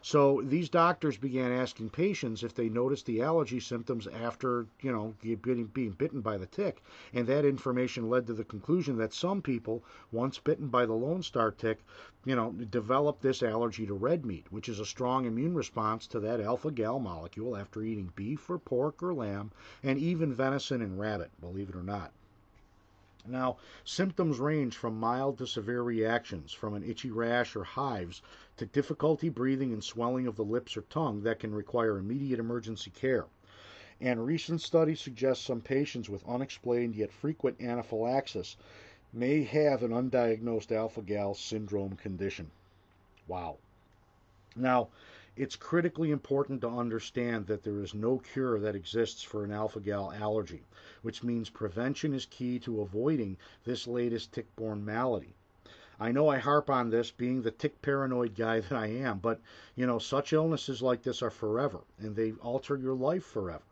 [0.00, 5.16] So these doctors began asking patients if they noticed the allergy symptoms after, you know,
[5.20, 6.80] being, being bitten by the tick,
[7.12, 9.82] and that information led to the conclusion that some people,
[10.12, 11.80] once bitten by the Lone Star tick,
[12.24, 16.20] you know, develop this allergy to red meat, which is a strong immune response to
[16.20, 19.50] that alpha gal molecule after eating beef or pork or lamb,
[19.82, 22.12] and even venison and rabbit, believe it or not.
[23.26, 28.20] Now, symptoms range from mild to severe reactions, from an itchy rash or hives
[28.56, 32.90] to difficulty breathing and swelling of the lips or tongue that can require immediate emergency
[32.90, 33.26] care.
[34.00, 38.56] And recent studies suggest some patients with unexplained yet frequent anaphylaxis
[39.12, 42.50] may have an undiagnosed alpha gal syndrome condition.
[43.28, 43.58] Wow.
[44.56, 44.88] Now,
[45.34, 49.80] it's critically important to understand that there is no cure that exists for an alpha
[49.80, 50.62] gal allergy,
[51.00, 55.34] which means prevention is key to avoiding this latest tick borne malady.
[55.98, 59.40] I know I harp on this being the tick paranoid guy that I am, but
[59.74, 63.62] you know, such illnesses like this are forever and they alter your life forever.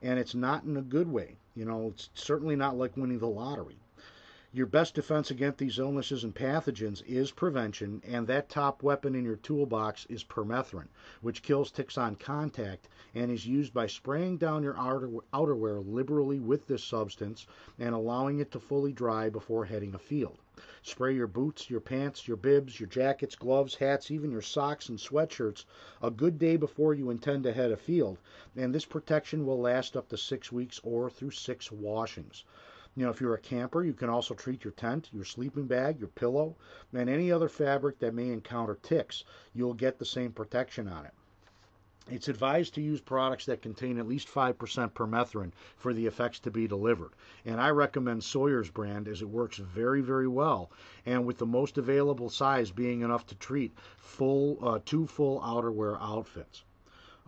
[0.00, 1.38] And it's not in a good way.
[1.56, 3.78] You know, it's certainly not like winning the lottery.
[4.58, 9.24] Your best defense against these illnesses and pathogens is prevention, and that top weapon in
[9.24, 10.88] your toolbox is permethrin,
[11.20, 16.66] which kills ticks on contact and is used by spraying down your outerwear liberally with
[16.66, 17.46] this substance
[17.78, 20.40] and allowing it to fully dry before heading afield.
[20.82, 24.98] Spray your boots, your pants, your bibs, your jackets, gloves, hats, even your socks and
[24.98, 25.66] sweatshirts
[26.02, 28.18] a good day before you intend to head afield,
[28.56, 32.42] and this protection will last up to six weeks or through six washings.
[32.98, 36.00] You know, if you're a camper, you can also treat your tent, your sleeping bag,
[36.00, 36.56] your pillow,
[36.92, 39.22] and any other fabric that may encounter ticks.
[39.54, 41.14] You'll get the same protection on it.
[42.08, 44.56] It's advised to use products that contain at least 5%
[44.94, 47.12] permethrin for the effects to be delivered.
[47.44, 50.68] And I recommend Sawyer's brand as it works very, very well.
[51.06, 55.96] And with the most available size being enough to treat full, uh, two full outerwear
[56.00, 56.64] outfits.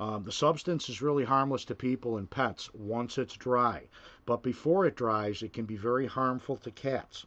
[0.00, 3.86] Um, the substance is really harmless to people and pets once it's dry,
[4.24, 7.26] but before it dries, it can be very harmful to cats.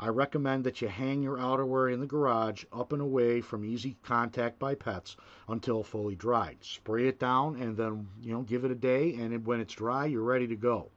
[0.00, 3.98] I recommend that you hang your outerwear in the garage up and away from easy
[4.02, 6.56] contact by pets until fully dried.
[6.62, 10.06] Spray it down and then, you know, give it a day and when it's dry,
[10.06, 10.88] you're ready to go.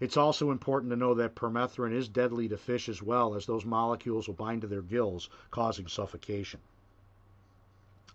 [0.00, 3.66] It's also important to know that permethrin is deadly to fish as well as those
[3.66, 6.60] molecules will bind to their gills, causing suffocation.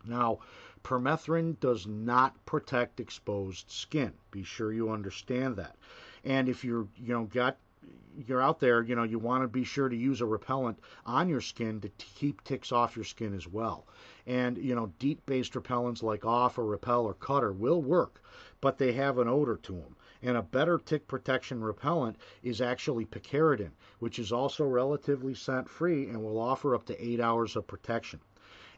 [0.05, 0.39] Now,
[0.83, 4.13] Permethrin does not protect exposed skin.
[4.31, 5.75] Be sure you understand that.
[6.23, 7.57] And if you're, you know, got
[8.27, 11.29] you're out there, you know, you want to be sure to use a repellent on
[11.29, 13.87] your skin to keep ticks off your skin as well.
[14.27, 18.21] And, you know, DEET based repellents like Off or Repel or Cutter will work,
[18.61, 19.95] but they have an odor to them.
[20.21, 26.09] And a better tick protection repellent is actually picaridin, which is also relatively scent free
[26.09, 28.19] and will offer up to eight hours of protection.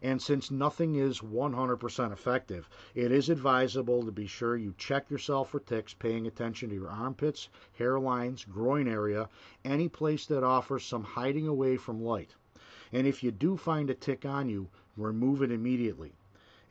[0.04, 5.52] And since nothing is 100% effective, it is advisable to be sure you check yourself
[5.52, 9.30] for ticks, paying attention to your armpits, hairlines, groin area,
[9.64, 12.36] any place that offers some hiding away from light.
[12.92, 16.14] And if you do find a tick on you, remove it immediately.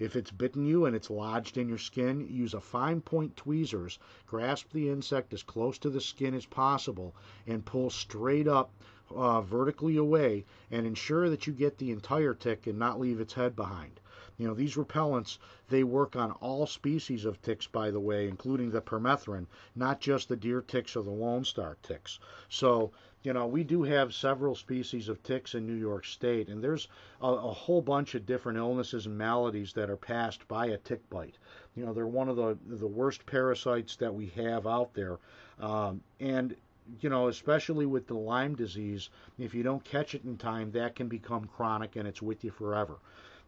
[0.00, 3.98] If it's bitten you and it's lodged in your skin, use a fine point tweezers,
[4.26, 7.14] grasp the insect as close to the skin as possible,
[7.46, 8.72] and pull straight up
[9.14, 13.34] uh, vertically away and ensure that you get the entire tick and not leave its
[13.34, 14.00] head behind.
[14.38, 15.36] You know, these repellents,
[15.68, 19.46] they work on all species of ticks, by the way, including the permethrin,
[19.76, 22.18] not just the deer ticks or the Lone Star ticks.
[22.48, 22.90] So,
[23.22, 26.88] you know, we do have several species of ticks in New York State, and there's
[27.20, 31.08] a, a whole bunch of different illnesses and maladies that are passed by a tick
[31.11, 31.36] bite.
[31.74, 35.18] You know, they're one of the, the worst parasites that we have out there.
[35.58, 36.56] Um, and
[37.01, 40.95] you know, especially with the Lyme disease, if you don't catch it in time, that
[40.97, 42.97] can become chronic and it's with you forever.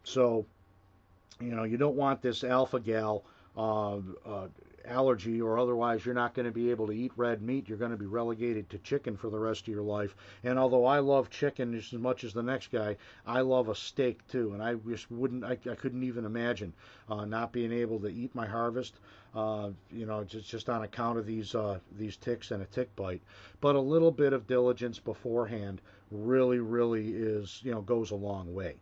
[0.03, 0.45] So,
[1.39, 3.23] you know, you don't want this alpha gal
[3.57, 4.47] uh, uh,
[4.85, 7.67] allergy, or otherwise you're not going to be able to eat red meat.
[7.67, 10.15] You're going to be relegated to chicken for the rest of your life.
[10.43, 14.27] And although I love chicken as much as the next guy, I love a steak
[14.27, 14.53] too.
[14.53, 16.73] And I just wouldn't, I, I couldn't even imagine
[17.09, 18.99] uh, not being able to eat my harvest.
[19.35, 22.95] Uh, you know, just just on account of these uh, these ticks and a tick
[22.95, 23.21] bite.
[23.61, 25.81] But a little bit of diligence beforehand
[26.11, 28.75] really, really is you know goes a long way.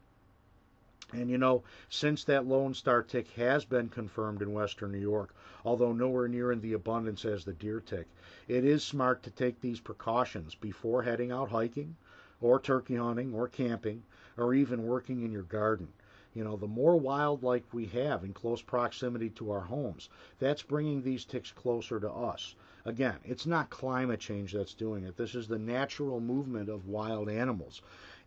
[1.14, 5.36] And you know, since that Lone Star tick has been confirmed in western New York,
[5.66, 8.08] although nowhere near in the abundance as the deer tick,
[8.48, 11.98] it is smart to take these precautions before heading out hiking,
[12.40, 14.04] or turkey hunting, or camping,
[14.38, 15.90] or even working in your garden.
[16.34, 20.08] You know, the more wildlife we have in close proximity to our homes,
[20.40, 22.56] that's bringing these ticks closer to us.
[22.86, 25.18] Again, it's not climate change that's doing it.
[25.18, 27.82] This is the natural movement of wild animals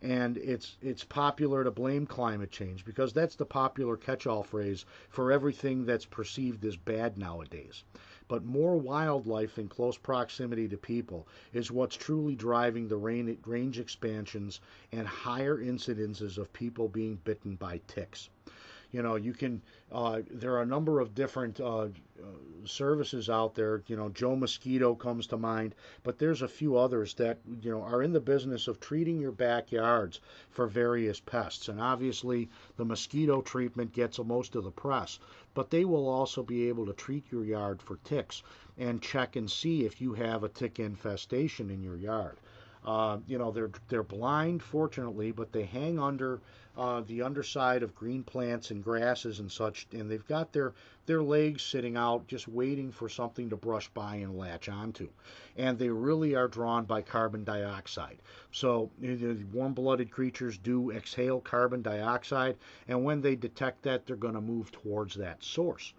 [0.04, 5.32] and it's it's popular to blame climate change because that's the popular catch-all phrase for
[5.32, 7.84] everything that's perceived as bad nowadays.
[8.28, 14.60] But more wildlife in close proximity to people is what's truly driving the range expansions
[14.92, 18.28] and higher incidences of people being bitten by ticks.
[18.94, 19.60] You know, you can.
[19.90, 21.88] Uh, there are a number of different uh,
[22.64, 23.82] services out there.
[23.88, 25.74] You know, Joe Mosquito comes to mind,
[26.04, 29.32] but there's a few others that you know are in the business of treating your
[29.32, 31.68] backyards for various pests.
[31.68, 35.18] And obviously, the mosquito treatment gets most of the press,
[35.54, 38.44] but they will also be able to treat your yard for ticks
[38.78, 42.38] and check and see if you have a tick infestation in your yard.
[42.84, 46.40] Uh, you know, they're they're blind, fortunately, but they hang under
[46.76, 50.74] uh, the underside of green plants and grasses and such, and they've got their
[51.06, 55.08] their legs sitting out, just waiting for something to brush by and latch onto.
[55.56, 58.18] And they really are drawn by carbon dioxide.
[58.52, 62.56] So the warm-blooded creatures do exhale carbon dioxide,
[62.88, 65.94] and when they detect that, they're going to move towards that source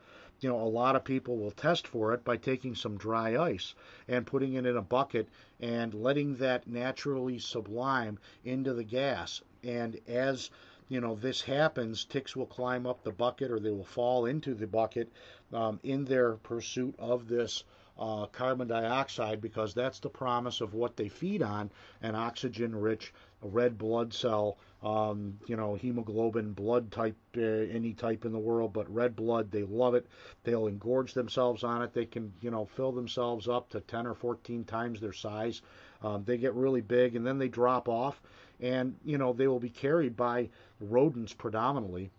[0.46, 3.74] you know, a lot of people will test for it by taking some dry ice
[4.08, 5.28] and putting it in a bucket
[5.60, 9.42] and letting that naturally sublime into the gas.
[9.64, 10.52] And as
[10.88, 14.54] you know this happens, ticks will climb up the bucket or they will fall into
[14.54, 15.12] the bucket
[15.52, 17.64] um, in their pursuit of this
[17.98, 21.72] uh, carbon dioxide because that's the promise of what they feed on
[22.04, 23.12] an oxygen rich
[23.46, 28.72] red blood cell um, you know, hemoglobin, blood type, uh, any type in the world,
[28.72, 30.06] but red blood, they love it.
[30.44, 31.92] They'll engorge themselves on it.
[31.92, 35.64] They can, you know, fill themselves up to 10 or 14 times their size.
[36.04, 38.22] Um, they get really big and then they drop off,
[38.60, 42.12] and, you know, they will be carried by rodents predominantly.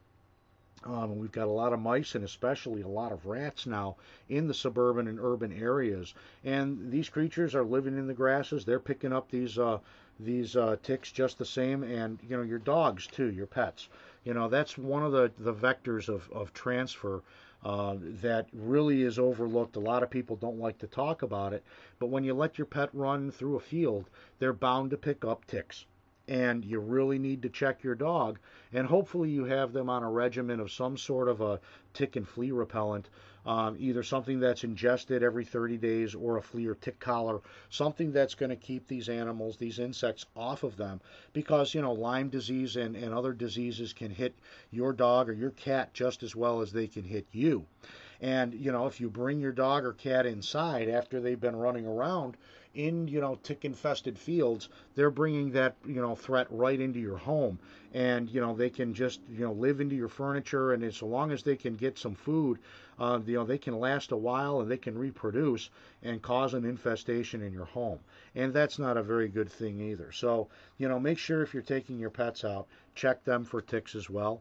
[0.84, 3.96] Um, we've got a lot of mice and especially a lot of rats now
[4.28, 6.14] in the suburban and urban areas.
[6.44, 8.64] And these creatures are living in the grasses.
[8.64, 9.78] They're picking up these uh,
[10.18, 13.88] these uh, ticks just the same, and you know your dogs too, your pets.
[14.24, 17.22] You know that's one of the the vectors of of transfer.
[17.64, 19.74] Uh, that really is overlooked.
[19.74, 21.64] A lot of people don't like to talk about it,
[21.98, 24.08] but when you let your pet run through a field,
[24.38, 25.84] they're bound to pick up ticks
[26.28, 28.38] and you really need to check your dog.
[28.72, 31.60] And hopefully, you have them on a regimen of some sort of a
[31.94, 33.08] tick and flea repellent,
[33.46, 37.40] um, either something that's ingested every 30 days or a flea or tick collar,
[37.70, 41.00] something that's going to keep these animals, these insects, off of them.
[41.32, 44.34] Because, you know, Lyme disease and, and other diseases can hit
[44.70, 47.64] your dog or your cat just as well as they can hit you.
[48.20, 51.86] And, you know, if you bring your dog or cat inside after they've been running
[51.86, 52.36] around,
[52.76, 57.16] in you know tick infested fields they're bringing that you know threat right into your
[57.16, 57.58] home
[57.94, 61.32] and you know they can just you know live into your furniture and as long
[61.32, 62.58] as they can get some food
[62.98, 65.70] uh, you know they can last a while and they can reproduce
[66.02, 67.98] and cause an infestation in your home.
[68.34, 70.12] And that's not a very good thing either.
[70.12, 72.66] So you know make sure if you're taking your pets out
[72.96, 74.40] check them for ticks as well.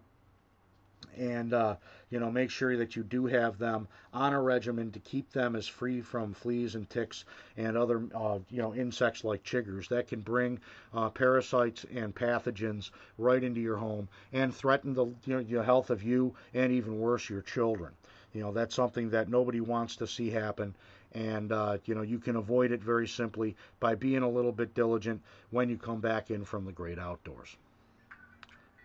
[1.18, 1.76] And uh,
[2.10, 5.56] you know make sure that you do have them on a regimen to keep them
[5.56, 7.26] as free from fleas and ticks
[7.58, 9.90] and other uh, you know insects like chiggers.
[9.90, 10.60] That can bring
[10.94, 15.90] uh, parasites and pathogens right into your home and threaten the you know, the health
[15.90, 17.92] of you and even worse your children.
[18.36, 20.76] You know that's something that nobody wants to see happen
[21.14, 24.76] and uh, you know you can avoid it very simply by being a little bit
[24.76, 25.22] diligent
[25.52, 27.56] when you come back in from the great outdoors.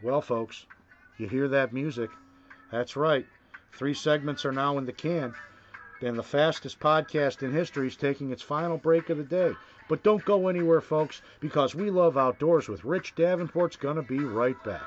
[0.02, 0.66] Well, folks,
[1.18, 2.10] you hear that music?
[2.70, 3.26] That's right.
[3.72, 5.34] Three segments are now in the can.
[6.00, 9.52] And the fastest podcast in history is taking its final break of the day.
[9.88, 14.20] But don't go anywhere, folks, because We Love Outdoors with Rich Davenport's going to be
[14.20, 14.86] right back.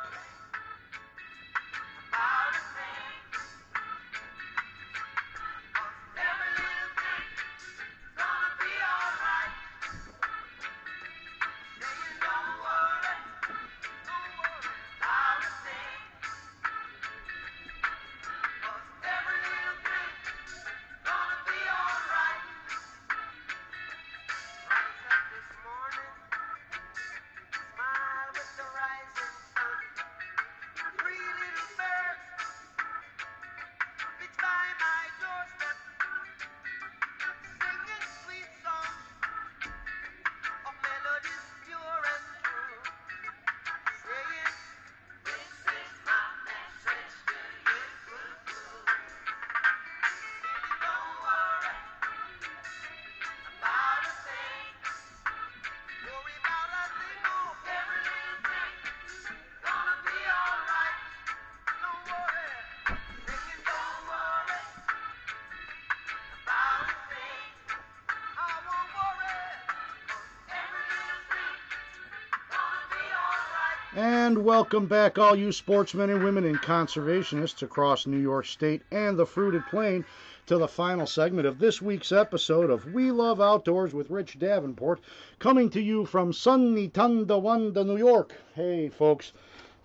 [74.34, 79.16] And welcome back, all you sportsmen and women and conservationists across New York State and
[79.16, 80.04] the fruited plain,
[80.48, 85.02] to the final segment of this week's episode of We Love Outdoors with Rich Davenport,
[85.38, 88.34] coming to you from sunny Tonawanda, New York.
[88.56, 89.34] Hey, folks,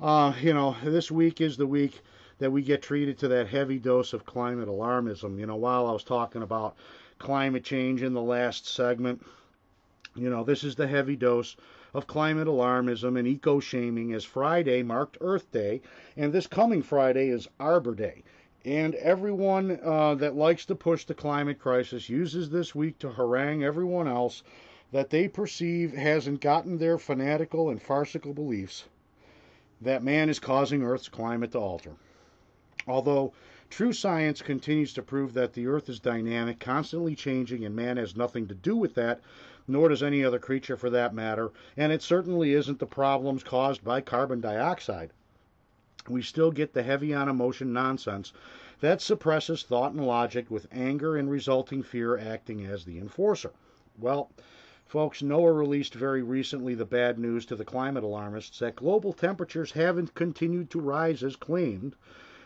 [0.00, 2.00] uh, you know, this week is the week
[2.38, 5.38] that we get treated to that heavy dose of climate alarmism.
[5.38, 6.74] You know, while I was talking about
[7.18, 9.22] climate change in the last segment,
[10.14, 11.54] you know, this is the heavy dose
[11.98, 15.82] of climate alarmism and eco shaming as Friday marked Earth Day,
[16.16, 18.22] and this coming Friday is Arbor Day.
[18.64, 23.64] And everyone uh, that likes to push the climate crisis uses this week to harangue
[23.64, 24.44] everyone else
[24.92, 28.84] that they perceive hasn't gotten their fanatical and farcical beliefs
[29.80, 31.92] that man is causing Earth's climate to alter.
[32.86, 33.32] Although
[33.70, 38.16] true science continues to prove that the Earth is dynamic, constantly changing, and man has
[38.16, 39.20] nothing to do with that,
[39.68, 43.84] nor does any other creature for that matter, and it certainly isn't the problems caused
[43.84, 45.12] by carbon dioxide.
[46.08, 48.32] We still get the heavy on emotion nonsense
[48.80, 53.52] that suppresses thought and logic with anger and resulting fear acting as the enforcer.
[53.98, 54.30] Well,
[54.86, 59.72] folks, NOAA released very recently the bad news to the climate alarmists that global temperatures
[59.72, 61.94] haven't continued to rise as claimed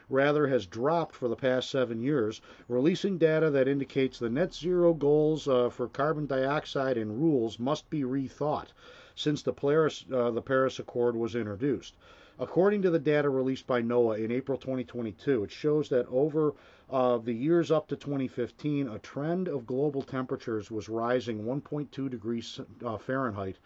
[0.09, 4.95] rather has dropped for the past seven years, releasing data that indicates the net zero
[4.95, 8.69] goals uh, for carbon dioxide and rules must be rethought
[9.15, 11.95] since the Paris, uh, the Paris Accord was introduced.
[12.39, 16.55] According to the data released by NOAA in April 2022, it shows that over
[16.91, 22.59] uh, the years up to 2015, a trend of global temperatures was rising 1.2 degrees
[22.85, 23.59] uh, Fahrenheit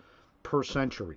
[0.43, 1.16] per century.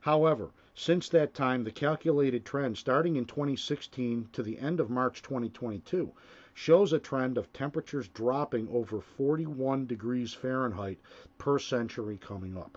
[0.00, 5.22] However, since that time, the calculated trend starting in 2016 to the end of March
[5.22, 6.12] 2022
[6.52, 10.98] shows a trend of temperatures dropping over 41 degrees Fahrenheit
[11.38, 12.76] per century coming up.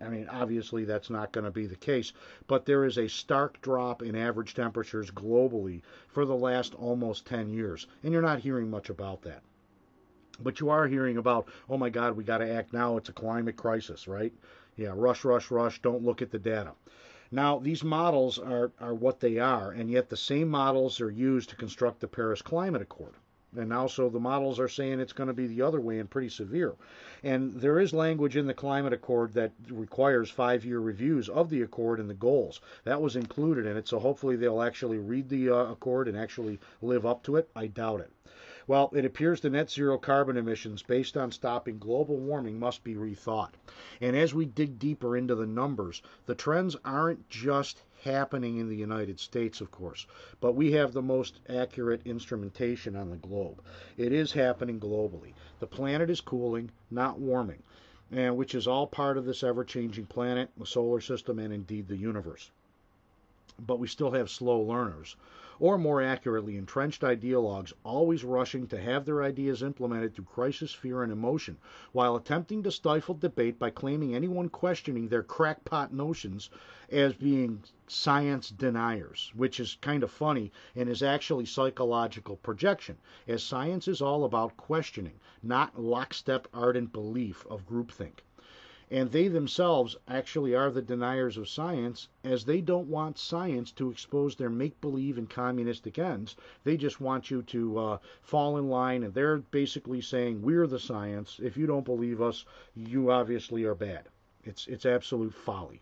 [0.00, 2.12] I mean, obviously that's not going to be the case,
[2.48, 7.50] but there is a stark drop in average temperatures globally for the last almost 10
[7.50, 9.42] years, and you're not hearing much about that.
[10.40, 12.96] But you are hearing about, oh my God, we got to act now.
[12.96, 14.32] It's a climate crisis, right?
[14.74, 15.80] Yeah, rush, rush, rush.
[15.82, 16.72] Don't look at the data.
[17.34, 21.48] Now, these models are, are what they are, and yet the same models are used
[21.48, 23.14] to construct the Paris Climate Accord.
[23.56, 26.10] And now, so the models are saying it's going to be the other way and
[26.10, 26.74] pretty severe.
[27.22, 31.62] And there is language in the Climate Accord that requires five year reviews of the
[31.62, 32.60] Accord and the goals.
[32.84, 36.60] That was included in it, so hopefully they'll actually read the uh, Accord and actually
[36.82, 37.50] live up to it.
[37.56, 38.10] I doubt it.
[38.68, 42.94] Well, it appears the net zero carbon emissions based on stopping global warming must be
[42.94, 43.54] rethought.
[44.00, 48.76] And as we dig deeper into the numbers, the trends aren't just happening in the
[48.76, 50.06] United States, of course,
[50.40, 53.60] but we have the most accurate instrumentation on the globe.
[53.96, 55.34] It is happening globally.
[55.58, 57.64] The planet is cooling, not warming,
[58.12, 61.88] and which is all part of this ever changing planet, the solar system, and indeed
[61.88, 62.52] the universe.
[63.58, 65.16] But we still have slow learners
[65.58, 71.02] or more accurately, entrenched ideologues always rushing to have their ideas implemented through crisis, fear,
[71.02, 71.58] and emotion,
[71.92, 76.48] while attempting to stifle debate by claiming anyone questioning their crackpot notions
[76.88, 82.96] as being science deniers, which is kind of funny and is actually psychological projection,
[83.28, 88.20] as science is all about questioning, not lockstep ardent belief of groupthink.
[88.94, 93.90] And they themselves actually are the deniers of science, as they don't want science to
[93.90, 96.36] expose their make believe and communistic ends.
[96.62, 100.78] They just want you to uh, fall in line, and they're basically saying, We're the
[100.78, 101.40] science.
[101.42, 104.10] If you don't believe us, you obviously are bad.
[104.44, 105.80] It's, it's absolute folly.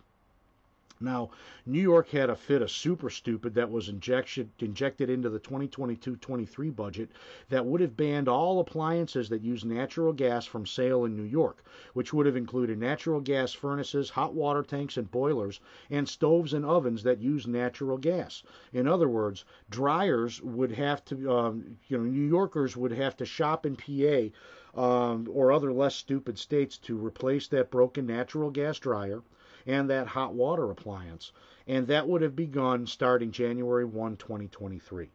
[1.02, 1.30] Now,
[1.64, 6.16] New York had a fit of super stupid that was injection, injected into the 2022
[6.16, 7.08] 23 budget
[7.48, 11.64] that would have banned all appliances that use natural gas from sale in New York,
[11.94, 16.66] which would have included natural gas furnaces, hot water tanks and boilers, and stoves and
[16.66, 18.42] ovens that use natural gas.
[18.74, 23.24] In other words, dryers would have to, um, you know, New Yorkers would have to
[23.24, 24.28] shop in PA.
[24.72, 29.22] Um, or other less stupid states to replace that broken natural gas dryer
[29.66, 31.32] and that hot water appliance.
[31.66, 35.10] And that would have begun starting January 1, 2023.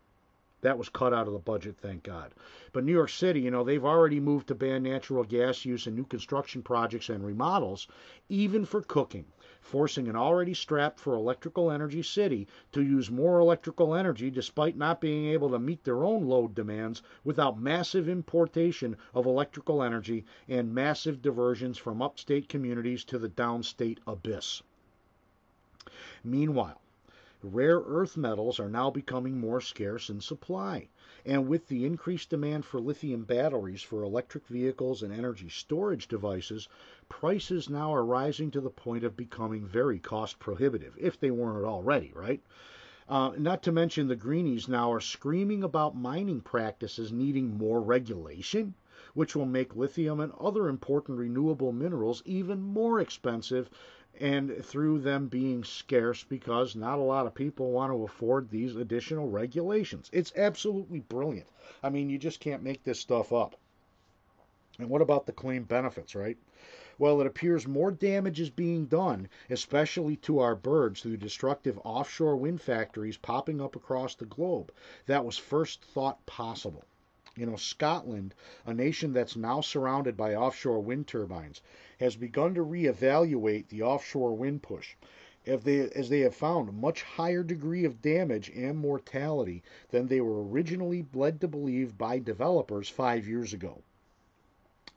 [0.62, 2.34] That was cut out of the budget, thank God.
[2.74, 5.96] But New York City, you know, they've already moved to ban natural gas use in
[5.96, 7.88] new construction projects and remodels,
[8.30, 9.26] even for cooking
[9.66, 15.02] forcing an already strapped for electrical energy city to use more electrical energy despite not
[15.02, 20.72] being able to meet their own load demands without massive importation of electrical energy and
[20.72, 24.62] massive diversions from upstate communities to the downstate abyss.
[26.24, 26.80] Meanwhile,
[27.42, 30.90] rare earth metals are now becoming more scarce in supply.
[31.28, 36.70] And with the increased demand for lithium batteries for electric vehicles and energy storage devices,
[37.10, 41.66] prices now are rising to the point of becoming very cost prohibitive, if they weren't
[41.66, 42.44] already, right?
[43.10, 48.76] Uh, not to mention the greenies now are screaming about mining practices needing more regulation,
[49.16, 53.70] which will make lithium and other important renewable minerals even more expensive
[54.20, 58.76] and through them being scarce because not a lot of people want to afford these
[58.76, 60.10] additional regulations.
[60.14, 61.48] It's absolutely brilliant.
[61.84, 63.56] I mean, you just can't make this stuff up.
[64.78, 66.38] And what about the claim benefits, right?
[66.98, 72.38] Well, it appears more damage is being done, especially to our birds, through destructive offshore
[72.38, 74.72] wind factories popping up across the globe.
[75.06, 76.86] That was first thought possible.
[77.38, 78.34] You know, Scotland,
[78.66, 81.62] a nation that's now surrounded by offshore wind turbines,
[82.00, 84.96] has begun to reevaluate the offshore wind push.
[85.44, 90.08] If they, as they have found a much higher degree of damage and mortality than
[90.08, 93.84] they were originally led to believe by developers five years ago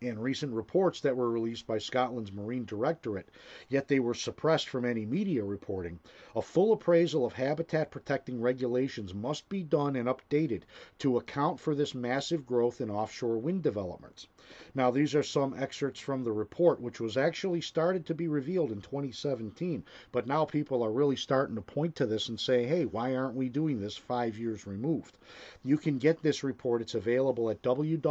[0.01, 3.29] and recent reports that were released by Scotland's Marine Directorate,
[3.69, 5.99] yet they were suppressed from any media reporting.
[6.37, 10.63] A full appraisal of habitat protecting regulations must be done and updated
[11.01, 14.29] to account for this massive growth in offshore wind developments.
[14.73, 18.71] Now, these are some excerpts from the report, which was actually started to be revealed
[18.71, 19.83] in 2017,
[20.13, 23.35] but now people are really starting to point to this and say, hey, why aren't
[23.35, 25.19] we doing this five years removed?
[25.65, 26.83] You can get this report.
[26.83, 28.11] It's available at www.gov.scot,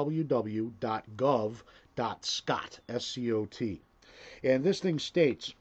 [2.89, 3.81] S-C-O-T.
[4.43, 5.53] And this thing states,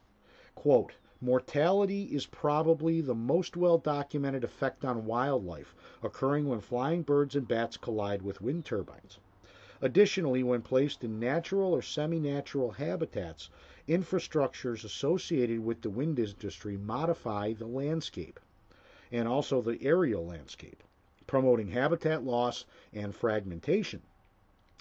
[0.57, 7.37] quote, Mortality is probably the most well documented effect on wildlife occurring when flying birds
[7.37, 9.21] and bats collide with wind turbines.
[9.83, 13.51] Additionally, when placed in natural or semi natural habitats,
[13.87, 18.41] infrastructures associated with the wind industry modify the landscape
[19.13, 20.83] and also the aerial landscape,
[21.27, 22.65] promoting habitat loss
[22.95, 24.01] and fragmentation,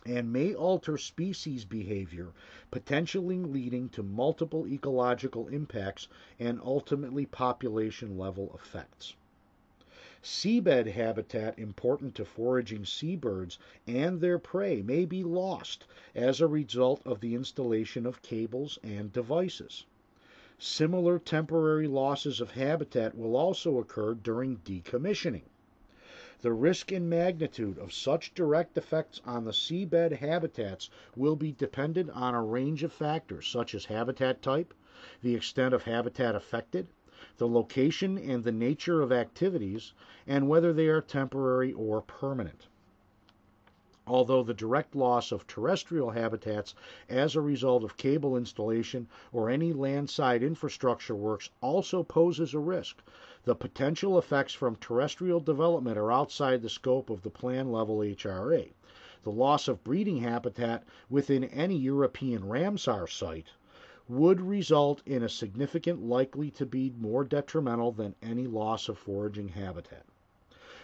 [0.06, 2.32] and may alter species behavior,
[2.72, 6.08] potentially leading to multiple ecological impacts
[6.40, 9.18] and ultimately population level effects.
[10.46, 17.02] Seabed habitat important to foraging seabirds and their prey may be lost as a result
[17.04, 19.88] of the installation of cables and devices.
[20.60, 25.46] Similar temporary losses of habitat will also occur during decommissioning.
[26.42, 32.12] The risk and magnitude of such direct effects on the seabed habitats will be dependent
[32.12, 34.76] on a range of factors such as habitat type,
[35.24, 36.86] the extent of habitat affected,
[37.38, 39.94] the location and the nature of activities,
[40.28, 42.68] and whether they are temporary or permanent.
[44.06, 46.76] Although the direct loss of terrestrial habitats
[47.10, 53.02] as a result of cable installation or any landside infrastructure works also poses a risk,
[53.44, 58.72] the potential effects from terrestrial development are outside the scope of the plan level HRA.
[59.24, 63.48] The loss of breeding habitat within any European Ramsar site
[64.08, 69.48] would result in a significant likely to be more detrimental than any loss of foraging
[69.48, 70.06] habitat.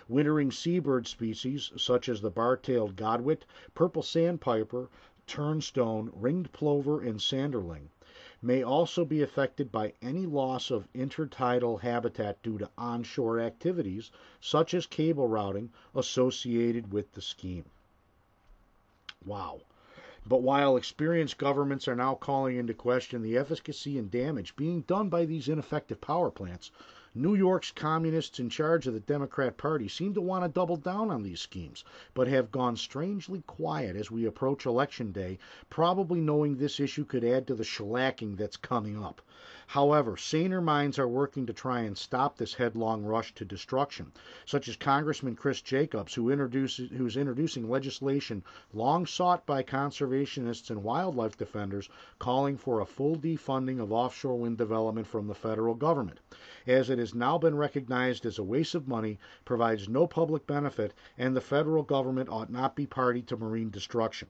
[0.07, 3.43] Wintering seabird species such as the bar-tailed godwit,
[3.76, 4.89] purple sandpiper,
[5.28, 7.89] turnstone, ringed plover, and sanderling
[8.41, 14.09] may also be affected by any loss of intertidal habitat due to onshore activities
[14.39, 17.65] such as cable routing associated with the scheme.
[19.24, 19.61] Wow.
[20.28, 25.09] But while experienced governments are now calling into question the efficacy and damage being done
[25.09, 26.69] by these ineffective power plants,
[27.15, 31.09] New York's communists in charge of the Democrat Party seem to want to double down
[31.09, 36.55] on these schemes, but have gone strangely quiet as we approach Election Day, probably knowing
[36.55, 39.22] this issue could add to the shellacking that's coming up.
[39.72, 44.11] However, saner minds are working to try and stop this headlong rush to destruction,
[44.45, 48.43] such as Congressman Chris Jacobs, who introduces, who's introducing legislation
[48.74, 51.88] long sought by conservationists and wildlife defenders
[52.19, 56.19] calling for a full defunding of offshore wind development from the federal government,
[56.67, 60.93] as it has now been recognized as a waste of money, provides no public benefit,
[61.17, 64.28] and the federal government ought not be party to marine destruction.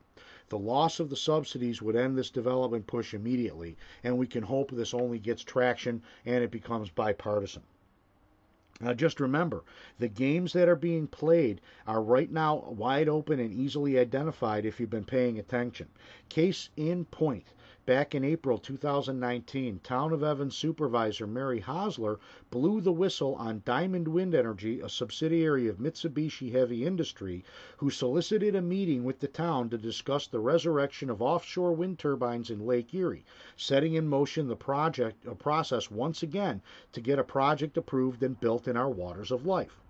[0.52, 4.70] The loss of the subsidies would end this development push immediately, and we can hope
[4.70, 7.64] this only gets traction and it becomes bipartisan.
[8.82, 9.64] Now, just remember,
[9.98, 14.78] the games that are being played are right now wide open and easily identified if
[14.78, 15.88] you've been paying attention.
[16.28, 17.54] Case in point
[17.88, 22.20] Back in April 2019, Town of Evans supervisor Mary Hosler
[22.52, 27.44] blew the whistle on Diamond Wind Energy, a subsidiary of Mitsubishi Heavy Industry,
[27.78, 32.52] who solicited a meeting with the town to discuss the resurrection of offshore wind turbines
[32.52, 33.26] in Lake Erie,
[33.58, 36.62] setting in motion the project a process once again
[36.92, 39.81] to get a project approved and built in our waters of life.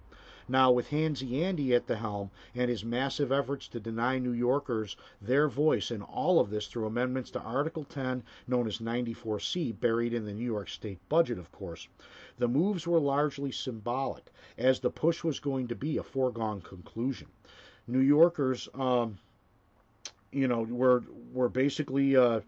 [0.52, 4.98] Now, with Handsy Andy at the helm and his massive efforts to deny New Yorkers
[5.22, 10.14] their voice in all of this through amendments to Article 10, known as 94C, buried
[10.14, 11.88] in the New York State budget, of course,
[12.38, 17.30] the moves were largely symbolic, as the push was going to be a foregone conclusion.
[17.88, 19.20] New Yorkers, um,
[20.34, 22.42] you know, were were basically uh,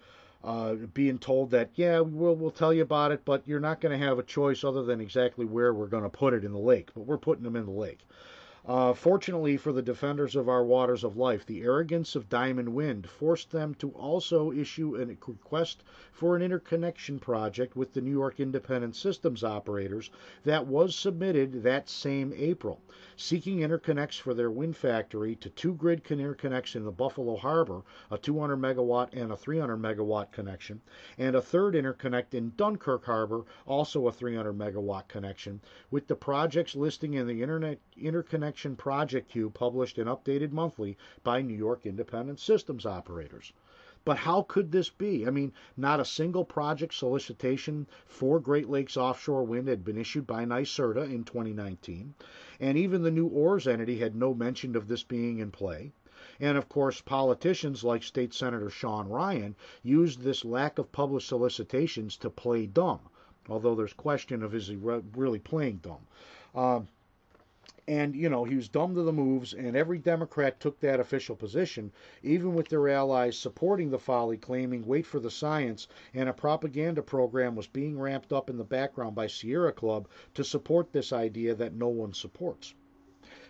[0.43, 3.97] uh, being told that yeah, we'll we'll tell you about it, but you're not going
[3.97, 6.59] to have a choice other than exactly where we're going to put it in the
[6.59, 6.89] lake.
[6.93, 7.99] But we're putting them in the lake.
[8.65, 13.09] Uh, fortunately for the defenders of our waters of life, the arrogance of Diamond Wind
[13.09, 15.83] forced them to also issue a request
[16.13, 20.09] for an interconnection project with the New York Independent Systems Operators
[20.45, 22.79] that was submitted that same April,
[23.17, 28.17] seeking interconnects for their wind factory to two grid interconnects in the Buffalo Harbor, a
[28.17, 30.79] 200 megawatt and a 300 megawatt connection,
[31.17, 35.59] and a third interconnect in Dunkirk Harbor, also a 300 megawatt connection,
[35.91, 40.95] with the projects listing in the Internet Interconnection Connection Project Queue published and updated monthly
[41.23, 43.51] by New York Independent Systems Operators.
[44.05, 45.25] But how could this be?
[45.25, 50.27] I mean, not a single project solicitation for Great Lakes offshore wind had been issued
[50.27, 52.13] by NYSERDA in 2019,
[52.59, 55.91] and even the new ORS entity had no mention of this being in play.
[56.39, 62.17] And of course, politicians like State Senator Sean Ryan used this lack of public solicitations
[62.17, 62.99] to play dumb,
[63.49, 66.05] although there's question of is he really playing dumb.
[66.53, 66.81] Uh,
[67.87, 71.33] and, you know, he was dumb to the moves, and every Democrat took that official
[71.33, 76.33] position, even with their allies supporting the folly, claiming, wait for the science, and a
[76.33, 81.13] propaganda program was being ramped up in the background by Sierra Club to support this
[81.13, 82.73] idea that no one supports.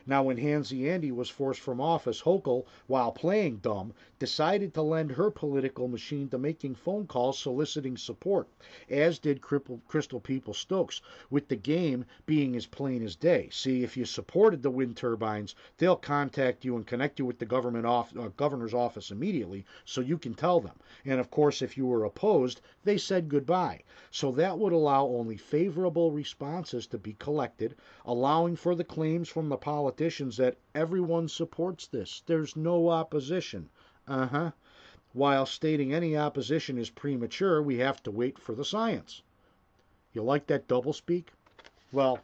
[0.06, 5.12] Now, when Handsy Andy was forced from office, Hochul, while playing dumb, decided to lend
[5.12, 8.50] her political machine to making phone calls soliciting support,
[8.90, 13.48] as did Crystal Peoples-Stokes, with the game being as plain as day.
[13.52, 17.46] See, if you supported the wind turbines, they'll contact you and connect you with the
[17.46, 20.76] government off, uh, governor's office immediately so you can tell them.
[21.06, 23.84] And of course, if you were opposed, they said goodbye.
[24.12, 27.76] So that would allow only favorable responses to be collected,
[28.06, 32.24] allowing for the claims from the politicians politicians that everyone supports this.
[32.26, 33.70] There's no opposition.
[34.08, 34.52] Uh huh.
[35.14, 39.22] While stating any opposition is premature, we have to wait for the science.
[40.12, 41.26] You like that doublespeak?
[41.92, 42.18] Well,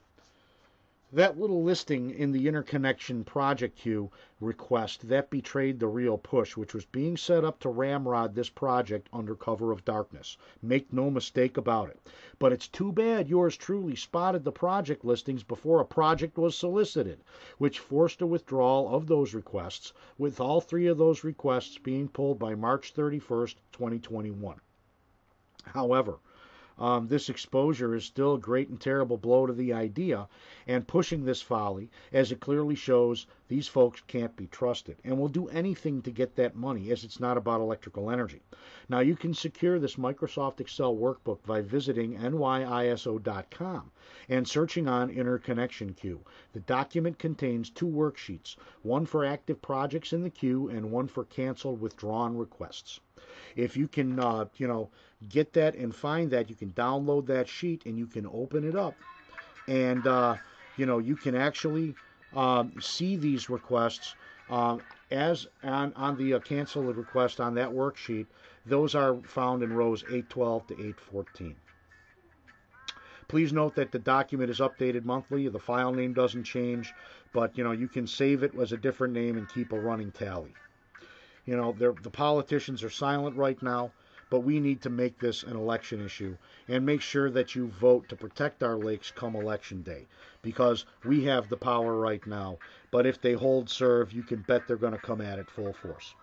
[1.12, 6.76] that little listing in the interconnection project queue request that betrayed the real push, which
[6.76, 10.38] was being set up to ramrod this project under cover of darkness.
[10.62, 12.00] Make no mistake about it.
[12.38, 17.24] But it's too bad yours truly spotted the project listings before a project was solicited,
[17.58, 22.38] which forced a withdrawal of those requests, with all three of those requests being pulled
[22.38, 24.62] by March 31st, 2021.
[25.66, 26.20] However,
[26.80, 30.28] um, this exposure is still a great and terrible blow to the idea
[30.66, 35.28] and pushing this folly, as it clearly shows these folks can't be trusted and will
[35.28, 38.42] do anything to get that money, as it's not about electrical energy.
[38.88, 43.92] Now, you can secure this Microsoft Excel workbook by visiting nyiso.com
[44.30, 46.24] and searching on Interconnection Queue.
[46.54, 51.26] The document contains two worksheets one for active projects in the queue and one for
[51.26, 53.00] canceled withdrawn requests.
[53.56, 54.90] If you can, uh, you know,
[55.30, 58.76] get that and find that, you can download that sheet and you can open it
[58.76, 58.96] up,
[59.68, 60.36] and uh,
[60.78, 61.96] you know you can actually
[62.36, 64.16] um, see these requests
[64.50, 64.82] um,
[65.12, 68.28] as on on the uh, cancel the request on that worksheet.
[68.66, 71.56] Those are found in rows 812 to 814.
[73.28, 75.48] Please note that the document is updated monthly.
[75.48, 76.94] The file name doesn't change,
[77.32, 80.12] but you know you can save it as a different name and keep a running
[80.12, 80.54] tally.
[81.50, 83.92] You know, the politicians are silent right now,
[84.30, 86.38] but we need to make this an election issue
[86.68, 90.06] and make sure that you vote to protect our lakes come election day
[90.44, 92.60] because we have the power right now.
[92.92, 95.74] But if they hold serve, you can bet they're going to come at it full
[95.74, 96.14] force.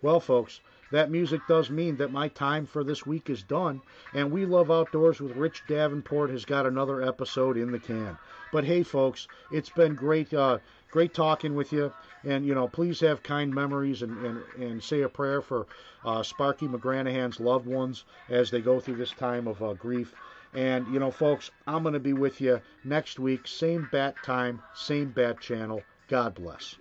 [0.00, 0.62] Well, folks,
[0.92, 3.82] that music does mean that my time for this week is done,
[4.14, 8.16] and We Love Outdoors with Rich Davenport has got another episode in the can.
[8.52, 10.58] But hey, folks, it's been great, uh,
[10.90, 11.92] great talking with you.
[12.24, 15.66] And you know, please have kind memories and and, and say a prayer for
[16.04, 20.14] uh, Sparky McGranahan's loved ones as they go through this time of uh, grief.
[20.54, 24.62] And you know, folks, I'm going to be with you next week, same bat time,
[24.74, 25.82] same bat channel.
[26.08, 26.76] God bless.